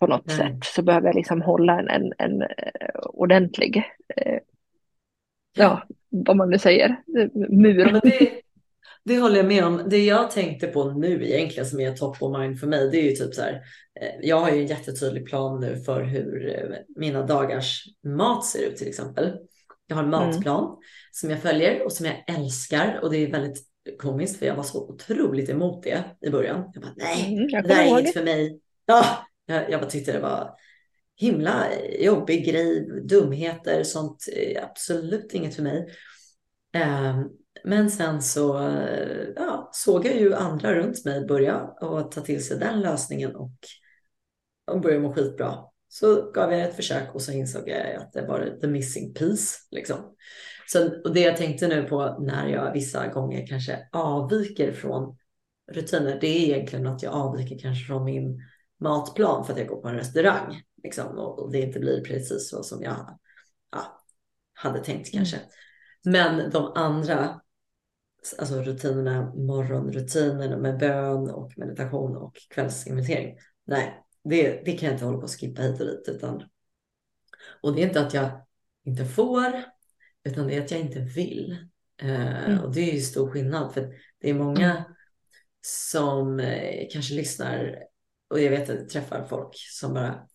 på 0.00 0.06
något 0.06 0.26
Nej. 0.26 0.36
sätt. 0.36 0.64
Så 0.64 0.82
behöver 0.82 1.06
jag 1.08 1.16
liksom 1.16 1.42
hålla 1.42 1.80
en, 1.80 1.88
en, 1.90 2.12
en 2.18 2.42
eh, 2.42 2.48
ordentlig, 3.14 3.76
eh, 4.16 4.38
ja, 5.56 5.82
vad 6.10 6.36
man 6.36 6.50
nu 6.50 6.58
säger, 6.58 6.88
eh, 7.18 7.28
mur. 7.50 8.00
Det, 8.02 8.30
det 9.04 9.18
håller 9.18 9.36
jag 9.36 9.46
med 9.46 9.64
om. 9.64 9.82
Det 9.90 10.04
jag 10.04 10.30
tänkte 10.30 10.66
på 10.66 10.90
nu 10.92 11.26
egentligen 11.26 11.66
som 11.66 11.80
är 11.80 11.92
top 11.92 12.22
of 12.22 12.38
mind 12.38 12.60
för 12.60 12.66
mig, 12.66 12.90
det 12.90 12.98
är 12.98 13.02
ju 13.10 13.12
typ 13.16 13.34
så 13.34 13.42
här. 13.42 13.52
eh, 14.00 14.10
Jag 14.28 14.40
har 14.40 14.50
ju 14.50 14.60
en 14.60 14.66
jättetydlig 14.66 15.26
plan 15.26 15.60
nu 15.60 15.76
för 15.76 16.02
hur 16.04 16.54
mina 16.96 17.26
dagars 17.26 17.84
mat 18.04 18.44
ser 18.44 18.68
ut 18.68 18.76
till 18.76 18.88
exempel. 18.88 19.36
Jag 19.86 19.96
har 19.96 20.02
en 20.04 20.14
Mm. 20.14 20.26
matplan 20.26 20.76
som 21.12 21.30
jag 21.30 21.42
följer 21.42 21.84
och 21.84 21.92
som 21.92 22.06
jag 22.06 22.24
älskar 22.36 23.00
och 23.02 23.10
det 23.10 23.16
är 23.18 23.30
väldigt 23.32 23.64
komiskt 23.98 24.38
för 24.38 24.46
jag 24.46 24.56
var 24.56 24.62
så 24.62 24.88
otroligt 24.88 25.48
emot 25.48 25.82
det 25.82 26.04
i 26.20 26.30
början. 26.30 26.70
Jag 26.74 26.82
bara 26.82 26.92
nej, 26.96 27.34
Mm, 27.34 27.48
jag 27.48 27.64
det 27.64 27.68
där 27.68 27.84
är 27.84 27.86
inget 27.88 28.12
för 28.12 28.24
mig. 28.24 28.60
Ja, 28.86 29.04
jag, 29.50 29.70
jag 29.70 29.80
bara 29.80 29.90
tyckte 29.90 30.12
det 30.12 30.20
var 30.20 30.54
himla 31.16 31.66
jobbig 32.00 32.46
grej, 32.46 32.88
dumheter, 33.08 33.82
sånt 33.82 34.28
är 34.36 34.64
absolut 34.64 35.34
inget 35.34 35.54
för 35.54 35.62
mig. 35.62 35.88
Ehm, 36.72 37.28
men 37.64 37.90
sen 37.90 38.22
så 38.22 38.72
ja, 39.36 39.70
såg 39.72 40.06
jag 40.06 40.16
ju 40.16 40.34
andra 40.34 40.74
runt 40.74 41.04
mig 41.04 41.26
börja 41.26 41.62
och 41.62 42.12
ta 42.12 42.20
till 42.20 42.44
sig 42.44 42.58
den 42.58 42.80
lösningen 42.80 43.36
och, 43.36 43.52
och 44.66 44.80
börja 44.80 45.00
må 45.00 45.12
skitbra. 45.12 45.58
Så 45.88 46.30
gav 46.30 46.52
jag 46.52 46.60
ett 46.60 46.76
försök 46.76 47.14
och 47.14 47.22
så 47.22 47.32
insåg 47.32 47.68
jag 47.68 47.94
att 47.94 48.12
det 48.12 48.26
var 48.26 48.58
the 48.60 48.66
missing 48.66 49.14
piece. 49.14 49.56
Liksom. 49.70 49.96
Så, 50.66 51.02
och 51.04 51.14
det 51.14 51.20
jag 51.20 51.36
tänkte 51.36 51.68
nu 51.68 51.82
på 51.82 52.18
när 52.20 52.48
jag 52.48 52.72
vissa 52.72 53.06
gånger 53.06 53.46
kanske 53.46 53.88
avviker 53.92 54.72
från 54.72 55.16
rutiner, 55.72 56.18
det 56.20 56.26
är 56.26 56.54
egentligen 56.54 56.86
att 56.86 57.02
jag 57.02 57.14
avviker 57.14 57.58
kanske 57.58 57.86
från 57.86 58.04
min 58.04 58.42
matplan 58.80 59.44
för 59.44 59.52
att 59.52 59.58
jag 59.58 59.68
går 59.68 59.82
på 59.82 59.88
en 59.88 59.94
restaurang. 59.94 60.62
Liksom, 60.82 61.18
och, 61.18 61.52
det 61.52 61.60
inte 61.60 61.80
blir 61.80 62.04
precis 62.04 62.50
så 62.50 62.62
som 62.62 62.82
jag 62.82 63.18
ja, 63.72 64.02
hade 64.54 64.84
tänkt 64.84 65.12
kanske. 65.12 65.40
Men 66.04 66.50
de 66.50 66.72
andra 66.74 67.40
alltså 68.38 68.62
rutinerna, 68.62 69.34
morgonrutinerna 69.34 70.56
med 70.56 70.78
bön 70.78 71.30
och 71.30 71.52
meditation 71.58 72.16
och 72.16 72.36
kvällsinventering. 72.50 73.38
Nej, 73.64 74.04
det, 74.24 74.62
det 74.64 74.72
kan 74.72 74.86
jag 74.86 74.94
inte 74.94 75.04
hålla 75.04 75.18
på 75.18 75.24
att 75.24 75.40
skippa 75.40 75.62
hit 75.62 75.80
och 75.80 75.86
dit. 75.86 76.08
Utan, 76.08 76.42
och 77.62 77.74
det 77.74 77.82
är 77.82 77.86
inte 77.86 78.00
att 78.00 78.14
jag 78.14 78.30
inte 78.84 79.04
får, 79.04 79.64
utan 80.24 80.46
det 80.46 80.56
är 80.56 80.62
att 80.62 80.70
jag 80.70 80.80
inte 80.80 81.00
vill. 81.00 81.56
Eh, 82.02 82.44
Mm. 82.44 82.64
Och 82.64 82.74
det 82.74 82.90
är 82.90 82.94
ju 82.94 83.00
stor 83.00 83.30
skillnad. 83.30 83.74
För 83.74 83.94
det 84.20 84.30
är 84.30 84.34
många 84.34 84.84
som 85.60 86.40
eh, 86.40 86.86
kanske 86.92 87.14
lyssnar 87.14 87.78
och 88.30 88.40
jag 88.40 88.50
vet 88.50 88.70
att 88.70 88.78
jag 88.78 88.88
träffar 88.88 89.24
folk 89.24 89.50
som 89.54 89.94
bara, 89.94 90.26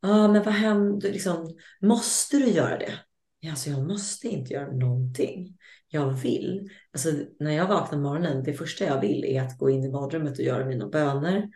ja 0.00 0.24
ah, 0.24 0.28
men 0.28 0.42
vad 0.42 0.54
händer, 0.54 1.12
liksom, 1.12 1.56
måste 1.80 2.38
du 2.38 2.46
göra 2.46 2.78
det? 2.78 2.92
Ja, 3.40 3.50
alltså 3.50 3.70
jag 3.70 3.86
måste 3.86 4.28
inte 4.28 4.52
göra 4.52 4.72
någonting. 4.72 5.58
Jag 5.88 6.12
vill. 6.12 6.70
Alltså, 6.92 7.12
när 7.40 7.50
jag 7.50 7.68
vaknar 7.68 7.98
morgonen, 7.98 8.42
det 8.42 8.54
första 8.54 8.84
jag 8.84 9.00
vill 9.00 9.24
är 9.24 9.42
att 9.42 9.58
gå 9.58 9.70
in 9.70 9.84
i 9.84 9.90
badrummet 9.90 10.38
och 10.38 10.44
göra 10.44 10.64
mina 10.64 10.88
böner. 10.88 11.48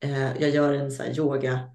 Eh, 0.00 0.42
jag 0.42 0.50
gör 0.50 0.72
en 0.72 0.90
så 0.90 1.02
här 1.02 1.18
yoga, 1.18 1.70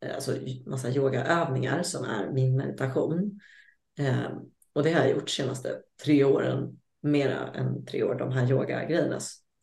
eh, 0.00 0.14
alltså 0.14 0.36
massa 0.66 0.90
yogaövningar 0.90 1.82
som 1.82 2.04
är 2.04 2.30
min 2.32 2.56
meditation. 2.56 3.40
Eh, 3.98 4.30
och 4.72 4.82
det 4.82 4.92
har 4.92 5.00
jag 5.00 5.10
gjort 5.10 5.26
de 5.26 5.32
senaste 5.32 5.80
tre 6.04 6.24
åren, 6.24 6.80
mera 7.02 7.48
än 7.48 7.84
tre 7.84 8.02
år, 8.02 8.14
de 8.14 8.32
här 8.32 8.50
yogagrejerna. 8.50 9.18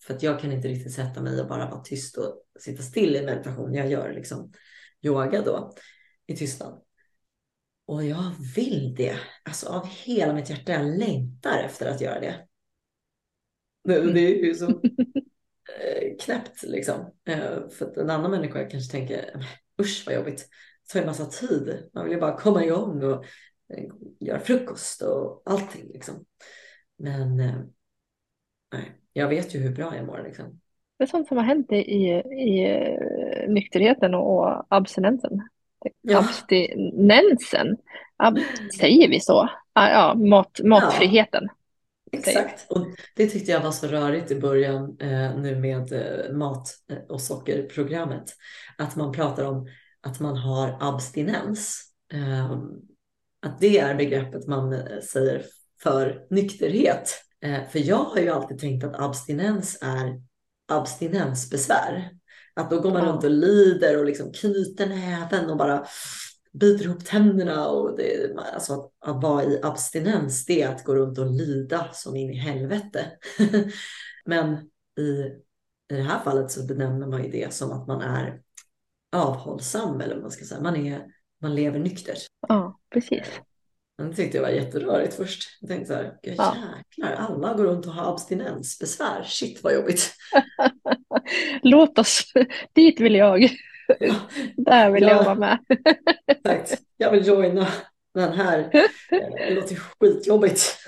För 0.08 0.14
att 0.14 0.24
jag 0.24 0.40
kan 0.40 0.52
inte 0.52 0.68
riktigt 0.68 0.94
sätta 0.94 1.22
mig 1.22 1.42
och 1.42 1.48
bara 1.48 1.70
vara 1.70 1.82
tyst 1.82 2.18
och 2.18 2.44
sitta 2.60 2.84
still 2.84 3.16
i 3.16 3.26
meditation. 3.26 3.74
Jag 3.74 3.90
gör 3.90 4.14
liksom 4.14 4.52
yoga 5.02 5.42
då 5.42 5.74
i 6.28 6.36
tystnad. 6.36 6.82
Och 7.86 8.06
jag 8.06 8.32
vill 8.56 8.96
det. 8.96 9.20
Alltså 9.44 9.70
av 9.70 9.88
hela 9.88 10.34
mitt 10.34 10.50
hjärta. 10.50 10.72
Jag 10.72 10.98
längtar 10.98 11.64
efter 11.64 11.90
att 11.92 12.02
göra 12.02 12.20
det. 12.20 12.48
Det, 13.84 14.14
det 14.14 14.20
är 14.20 14.46
ju 14.46 14.56
så 14.56 14.70
eh, 15.80 16.18
knäppt 16.22 16.64
liksom. 16.64 17.14
Eh, 17.26 17.70
för 17.70 17.86
att 17.86 17.98
en 17.98 18.10
annan 18.10 18.32
människa 18.32 18.70
kanske 18.70 18.92
tänker, 18.92 19.48
usch 19.82 20.04
vad 20.06 20.16
jobbigt. 20.16 20.50
Det 20.84 20.94
tar 20.94 21.00
ju 21.00 21.06
massa 21.06 21.26
tid. 21.26 21.90
Man 21.94 22.04
vill 22.04 22.14
ju 22.14 22.20
bara 22.20 22.38
komma 22.38 22.66
igång 22.66 23.04
och 23.04 23.26
eh, 23.74 23.86
göra 24.20 24.40
frukost 24.40 25.02
och 25.02 25.42
allting 25.46 25.88
liksom. 25.94 26.26
Men 26.98 27.42
nej, 28.74 28.92
jag 29.14 29.28
vet 29.28 29.56
ju 29.56 29.60
hur 29.60 29.76
bra 29.76 29.96
jag 29.96 30.06
mår 30.06 30.22
liksom. 30.24 30.60
Det 30.98 31.04
är 31.04 31.08
sånt 31.08 31.28
som 31.28 31.38
har 31.38 31.44
hänt 31.44 31.72
i, 31.72 31.76
i, 31.76 32.66
eh, 32.66 33.50
nykterheten 33.50 34.16
och, 34.16 34.40
och 34.40 34.66
abstinensen. 34.70 35.42
Ja. 36.02 36.20
Abstinensen, 36.20 37.78
Ab, 38.18 38.38
säger 38.80 39.10
vi 39.10 39.20
så? 39.20 39.50
Ah, 39.74 39.90
ja, 39.90 40.16
mat, 40.16 40.60
matfriheten. 40.64 41.48
Exakt, 42.12 42.72
och 42.72 42.88
det 43.16 43.28
tyckte 43.28 43.52
jag 43.52 43.62
var 43.62 43.72
så 43.72 43.88
rörigt 43.88 44.32
i 44.32 44.40
början 44.40 44.98
eh, 45.00 45.38
nu 45.38 45.56
med 45.56 45.94
eh, 45.94 46.34
mat 46.34 46.70
och 47.10 47.22
sockerprogrammet. 47.22 48.24
Att 48.78 48.96
man 48.96 49.12
pratar 49.12 49.44
om 49.44 49.68
att 50.02 50.20
man 50.20 50.38
har 50.38 50.78
abstinens. 50.80 51.82
Eh, 52.14 52.52
att 53.42 53.60
det 53.60 53.80
är 53.80 53.96
begreppet 53.96 54.48
man 54.48 54.74
eh, 54.74 55.00
säger 55.12 55.46
för 55.84 56.28
nykterhet. 56.30 57.27
Eh, 57.42 57.70
för 57.70 57.80
jag 57.80 58.04
har 58.04 58.18
ju 58.18 58.30
alltid 58.30 58.60
tänkt 58.60 58.84
att 58.84 59.00
abstinens 59.00 59.78
är 59.82 60.22
abstinensbesvär. 60.68 62.12
Att 62.54 62.70
då 62.70 62.80
går 62.80 62.92
man 62.92 63.06
runt 63.06 63.24
och 63.24 63.32
lider 63.32 64.00
och 64.00 64.06
liksom 64.06 64.32
knyter 64.34 64.88
näven 64.88 65.50
och 65.50 65.58
bara 65.58 65.86
biter 66.54 66.86
ihop 66.86 67.06
tänderna. 67.06 67.68
Och 67.68 67.98
det, 67.98 68.36
alltså 68.54 68.74
att, 68.74 68.92
att 69.00 69.24
vara 69.24 69.44
i 69.44 69.60
abstinens, 69.64 70.46
det 70.46 70.62
är 70.62 70.70
att 70.70 70.84
gå 70.84 70.96
runt 70.96 71.18
och 71.18 71.32
lida 71.32 71.90
som 71.94 72.16
in 72.16 72.30
i 72.30 72.38
helvete. 72.38 73.12
Men 74.26 74.54
i, 75.00 75.02
i 75.94 75.96
det 75.96 76.02
här 76.02 76.20
fallet 76.24 76.52
så 76.52 76.66
benämner 76.66 77.08
man 77.08 77.24
ju 77.24 77.32
det 77.32 77.54
som 77.54 77.72
att 77.72 77.88
man 77.88 78.02
är 78.02 78.42
avhållsam 79.12 80.02
eller 80.02 80.14
vad 80.14 80.22
man 80.22 80.32
ska 80.32 80.46
säga. 80.46 80.62
Man, 80.62 80.76
är, 80.76 81.06
man 81.42 81.56
lever 81.56 81.80
nyktert. 81.80 82.26
Ja, 82.48 82.80
precis. 82.94 83.24
Jag 83.98 84.16
tyckte 84.16 84.38
det 84.38 84.42
var 84.42 84.50
jätterörigt 84.50 85.14
först. 85.14 85.58
Jag 85.62 85.70
tänkte 85.70 85.88
så 85.88 85.94
här, 85.94 86.18
ja. 86.22 86.56
jäklar, 86.78 87.14
alla 87.14 87.54
går 87.54 87.64
runt 87.64 87.86
och 87.86 87.94
har 87.94 88.14
abstinensbesvär. 88.14 89.24
Shit 89.24 89.64
vad 89.64 89.74
jobbigt. 89.74 90.14
Låt 91.62 92.00
oss, 92.00 92.24
dit 92.74 93.00
vill 93.00 93.16
jag. 93.16 93.50
Ja. 94.00 94.16
Där 94.58 94.92
vill 94.92 95.04
ja. 95.04 95.10
jag 95.10 95.24
vara 95.24 95.36
med. 95.36 95.58
Exakt, 96.28 96.82
jag 96.98 97.12
vill 97.12 97.28
joina 97.28 97.68
den 98.14 98.34
här. 98.34 98.70
Det 99.10 99.56
låter 99.56 99.76
skitjobbigt. 99.76 100.78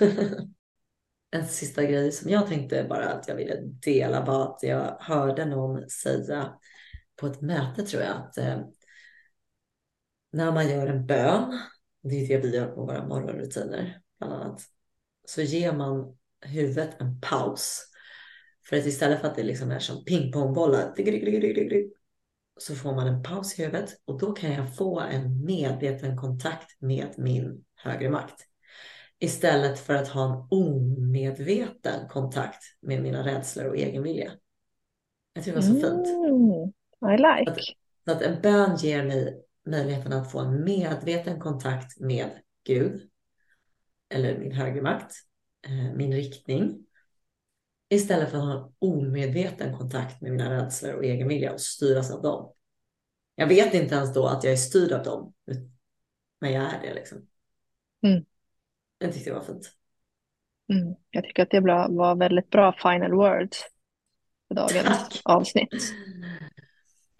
En 1.32 1.48
sista 1.48 1.84
grej 1.84 2.12
som 2.12 2.30
jag 2.30 2.46
tänkte 2.46 2.86
bara 2.88 3.08
att 3.08 3.28
jag 3.28 3.34
ville 3.34 3.56
dela 3.84 4.24
var 4.24 4.42
att 4.42 4.62
jag 4.62 4.96
hörde 5.00 5.44
någon 5.44 5.90
säga 5.90 6.52
på 7.16 7.26
ett 7.26 7.40
möte 7.40 7.82
tror 7.82 8.02
jag 8.02 8.16
att 8.16 8.38
eh, 8.38 8.60
när 10.32 10.52
man 10.52 10.68
gör 10.68 10.86
en 10.86 11.06
bön 11.06 11.60
det 12.02 12.14
är 12.14 12.28
det 12.28 12.48
vi 12.48 12.56
gör 12.56 12.66
på 12.66 12.84
våra 12.84 13.06
morgonrutiner 13.06 14.00
bland 14.18 14.32
annat. 14.32 14.60
Så 15.24 15.42
ger 15.42 15.72
man 15.72 16.16
huvudet 16.40 17.00
en 17.00 17.20
paus. 17.20 17.86
För 18.68 18.76
att 18.76 18.86
istället 18.86 19.20
för 19.20 19.28
att 19.28 19.36
det 19.36 19.42
liksom 19.42 19.70
är 19.70 19.78
som 19.78 20.04
pingpongbollar 20.04 20.94
så 22.56 22.74
får 22.74 22.94
man 22.94 23.06
en 23.06 23.22
paus 23.22 23.58
i 23.58 23.62
huvudet 23.62 23.90
och 24.04 24.18
då 24.18 24.32
kan 24.32 24.52
jag 24.52 24.76
få 24.76 25.00
en 25.00 25.44
medveten 25.44 26.16
kontakt 26.16 26.80
med 26.80 27.08
min 27.16 27.64
högre 27.74 28.10
makt. 28.10 28.46
Istället 29.18 29.78
för 29.78 29.94
att 29.94 30.08
ha 30.08 30.24
en 30.24 30.48
omedveten 30.50 32.08
kontakt 32.08 32.62
med 32.80 33.02
mina 33.02 33.26
rädslor 33.26 33.66
och 33.66 33.76
egenvilja. 33.76 34.32
Jag 35.32 35.44
tycker 35.44 35.60
det 35.60 35.66
var 35.66 35.74
så 35.74 35.88
fint. 35.88 36.06
Mm, 36.06 37.14
I 37.14 37.16
like. 37.16 37.74
Att, 38.06 38.16
att 38.16 38.22
en 38.22 38.42
bön 38.42 38.76
ger 38.76 39.04
mig 39.04 39.42
möjligheten 39.66 40.12
att 40.12 40.32
få 40.32 40.38
en 40.38 40.64
medveten 40.64 41.40
kontakt 41.40 42.00
med 42.00 42.30
Gud 42.64 43.10
eller 44.08 44.38
min 44.38 44.52
högre 44.52 44.82
makt, 44.82 45.12
eh, 45.66 45.96
min 45.96 46.12
riktning 46.12 46.86
istället 47.88 48.30
för 48.30 48.38
att 48.38 48.44
ha 48.44 48.66
en 48.66 48.72
omedveten 48.78 49.76
kontakt 49.76 50.20
med 50.20 50.30
mina 50.32 50.50
rädslor 50.50 50.94
och 50.94 51.04
egenvilja 51.04 51.52
och 51.52 51.60
styras 51.60 52.10
av 52.10 52.22
dem. 52.22 52.52
Jag 53.34 53.46
vet 53.46 53.74
inte 53.74 53.94
ens 53.94 54.14
då 54.14 54.26
att 54.26 54.44
jag 54.44 54.52
är 54.52 54.56
styrd 54.56 54.92
av 54.92 55.02
dem, 55.02 55.34
men 56.40 56.52
jag 56.52 56.62
är 56.62 56.80
det 56.82 56.94
liksom. 56.94 57.26
Mm. 58.02 58.24
Jag 58.98 59.12
tyckte 59.12 59.30
det 59.30 59.34
var 59.34 59.44
fint. 59.44 59.72
Mm. 60.72 60.94
Jag 61.10 61.24
tycker 61.24 61.42
att 61.42 61.50
det 61.50 61.60
var 61.60 62.16
väldigt 62.16 62.50
bra 62.50 62.72
final 62.72 63.12
words 63.12 63.62
för 64.48 64.54
dagens 64.54 64.86
Tack. 64.86 65.20
avsnitt. 65.24 65.94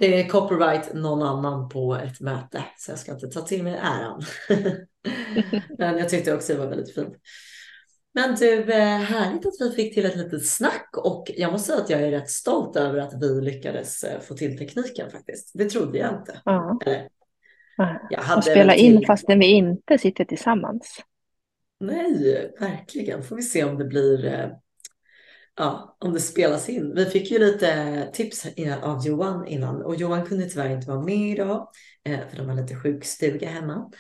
Det 0.01 0.21
är 0.21 0.29
copyright 0.29 0.95
någon 0.95 1.23
annan 1.23 1.69
på 1.69 1.95
ett 1.95 2.21
möte, 2.21 2.65
så 2.77 2.91
jag 2.91 2.99
ska 2.99 3.13
inte 3.13 3.27
ta 3.27 3.41
till 3.41 3.63
mig 3.63 3.81
äran. 3.83 4.23
Men 5.79 5.99
jag 5.99 6.09
tyckte 6.09 6.35
också 6.35 6.53
det 6.53 6.59
var 6.59 6.67
väldigt 6.67 6.95
fint. 6.95 7.17
Men 8.15 8.35
du, 8.35 8.73
eh, 8.73 8.99
härligt 8.99 9.47
att 9.47 9.55
vi 9.61 9.71
fick 9.71 9.95
till 9.95 10.07
ett 10.07 10.17
litet 10.17 10.47
snack 10.47 10.91
och 10.97 11.31
jag 11.37 11.53
måste 11.53 11.67
säga 11.67 11.83
att 11.83 11.91
jag 11.91 12.03
är 12.03 12.11
rätt 12.11 12.31
stolt 12.31 12.77
över 12.77 12.99
att 12.99 13.23
vi 13.23 13.41
lyckades 13.41 14.05
eh, 14.05 14.21
få 14.21 14.35
till 14.35 14.59
tekniken 14.59 15.11
faktiskt. 15.11 15.51
Det 15.55 15.71
trodde 15.71 15.99
jag 15.99 16.15
inte. 16.15 16.41
Ja. 16.45 16.79
Jag 18.11 18.23
hade 18.23 18.39
och 18.39 18.45
spela 18.45 18.75
in 18.75 18.97
till... 18.97 19.07
fastän 19.07 19.39
vi 19.39 19.47
inte 19.47 19.99
sitter 19.99 20.25
tillsammans. 20.25 21.05
Nej, 21.81 22.51
verkligen. 22.61 23.23
Får 23.23 23.37
vi 23.37 23.43
se 23.43 23.65
om 23.65 23.79
det 23.79 23.85
blir 23.85 24.27
eh, 24.27 24.49
ja, 25.57 25.97
om 26.01 26.13
det 26.13 26.21
spelas 26.21 26.69
in. 26.69 26.95
Vi 26.95 27.05
fick 27.05 27.31
ju 27.31 27.39
lite 27.39 28.11
tips 28.13 28.47
av 28.83 29.07
Johan 29.07 29.47
innan 29.47 29.83
och 29.83 29.97
Johan 29.97 30.27
kunde 30.27 30.47
tyvärr 30.47 30.71
inte 30.71 30.89
vara 30.89 31.03
med 31.03 31.31
idag 31.31 31.69
eh, 32.05 32.21
för 32.31 32.37
de 32.37 32.49
har 32.49 32.57
lite 32.57 32.77
sjukstuga 32.77 33.49
hemma. 33.49 33.91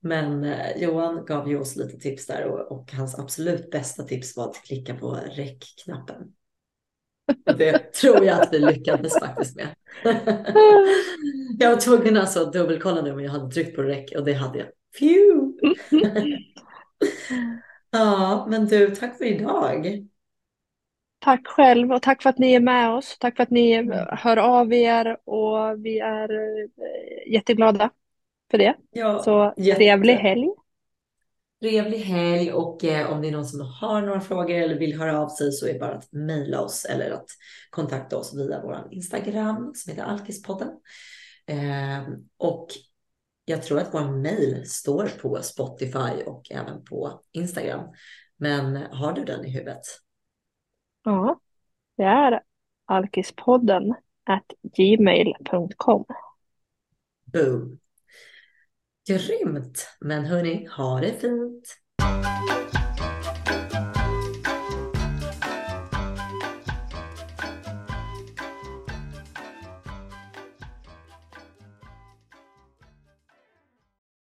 Men 0.00 0.44
eh, 0.44 0.82
Johan 0.82 1.24
gav 1.24 1.48
ju 1.48 1.58
oss 1.58 1.76
lite 1.76 1.98
tips 1.98 2.26
där 2.26 2.44
och, 2.44 2.72
och 2.72 2.92
hans 2.92 3.18
absolut 3.18 3.70
bästa 3.70 4.02
tips 4.02 4.36
var 4.36 4.48
att 4.48 4.62
klicka 4.64 4.94
på 4.94 5.10
räckknappen. 5.10 6.16
Det 7.56 7.92
tror 7.92 8.24
jag 8.24 8.40
att 8.40 8.52
vi 8.52 8.58
lyckades 8.58 9.18
faktiskt 9.18 9.56
med. 9.56 9.68
jag 11.58 11.70
var 11.70 11.80
tvungen 11.80 12.16
alltså 12.16 12.42
att 12.42 12.52
dubbelkolla 12.52 13.02
nu 13.02 13.12
om 13.12 13.20
jag 13.20 13.30
hade 13.30 13.50
tryckt 13.50 13.76
på 13.76 13.82
räck 13.82 14.12
och 14.16 14.24
det 14.24 14.32
hade 14.32 14.58
jag. 14.58 14.68
Phew! 14.98 15.52
ja, 17.90 18.46
men 18.50 18.66
du, 18.66 18.96
tack 18.96 19.18
för 19.18 19.24
idag. 19.24 20.06
Tack 21.20 21.46
själv 21.46 21.92
och 21.92 22.02
tack 22.02 22.22
för 22.22 22.30
att 22.30 22.38
ni 22.38 22.52
är 22.52 22.60
med 22.60 22.90
oss. 22.90 23.16
Tack 23.20 23.36
för 23.36 23.42
att 23.42 23.50
ni 23.50 23.72
mm. 23.72 24.06
hör 24.10 24.36
av 24.36 24.72
er 24.72 25.16
och 25.24 25.84
vi 25.84 25.98
är 25.98 26.30
eh, 26.32 27.32
jätteglada 27.32 27.90
för 28.50 28.58
det. 28.58 28.74
Ja, 28.90 29.22
Så 29.22 29.54
jätte. 29.56 29.76
trevlig 29.76 30.14
helg. 30.14 30.48
Trevlig 31.62 31.98
helg 31.98 32.52
och 32.52 32.84
eh, 32.84 33.12
om 33.12 33.22
det 33.22 33.28
är 33.28 33.32
någon 33.32 33.46
som 33.46 33.60
har 33.60 34.02
några 34.02 34.20
frågor 34.20 34.54
eller 34.54 34.78
vill 34.78 34.98
höra 34.98 35.20
av 35.20 35.28
sig 35.28 35.52
så 35.52 35.66
är 35.66 35.72
det 35.72 35.78
bara 35.78 35.94
att 35.94 36.12
mejla 36.12 36.60
oss 36.60 36.84
eller 36.84 37.10
att 37.10 37.26
kontakta 37.70 38.16
oss 38.16 38.34
via 38.34 38.62
vår 38.62 38.88
Instagram 38.90 39.72
som 39.74 39.90
heter 39.90 40.04
Alkispodden. 40.04 40.68
Eh, 41.46 42.08
och 42.38 42.68
jag 43.44 43.62
tror 43.62 43.78
att 43.78 43.94
vår 43.94 44.10
mejl 44.10 44.66
står 44.66 45.10
på 45.22 45.42
Spotify 45.42 46.22
och 46.26 46.42
även 46.50 46.84
på 46.84 47.20
Instagram. 47.32 47.80
Men 48.36 48.76
har 48.76 49.12
du 49.12 49.24
den 49.24 49.44
i 49.44 49.50
huvudet? 49.50 49.82
Ja, 51.02 51.40
det 51.96 52.02
är 52.02 52.42
alkispodden 52.84 53.94
at 54.24 54.44
gmail.com. 54.76 56.04
Boom. 57.24 57.78
Grymt! 59.08 59.88
Men 60.00 60.24
hörni, 60.24 60.66
ha 60.76 61.00
det 61.00 61.12
fint! 61.20 61.76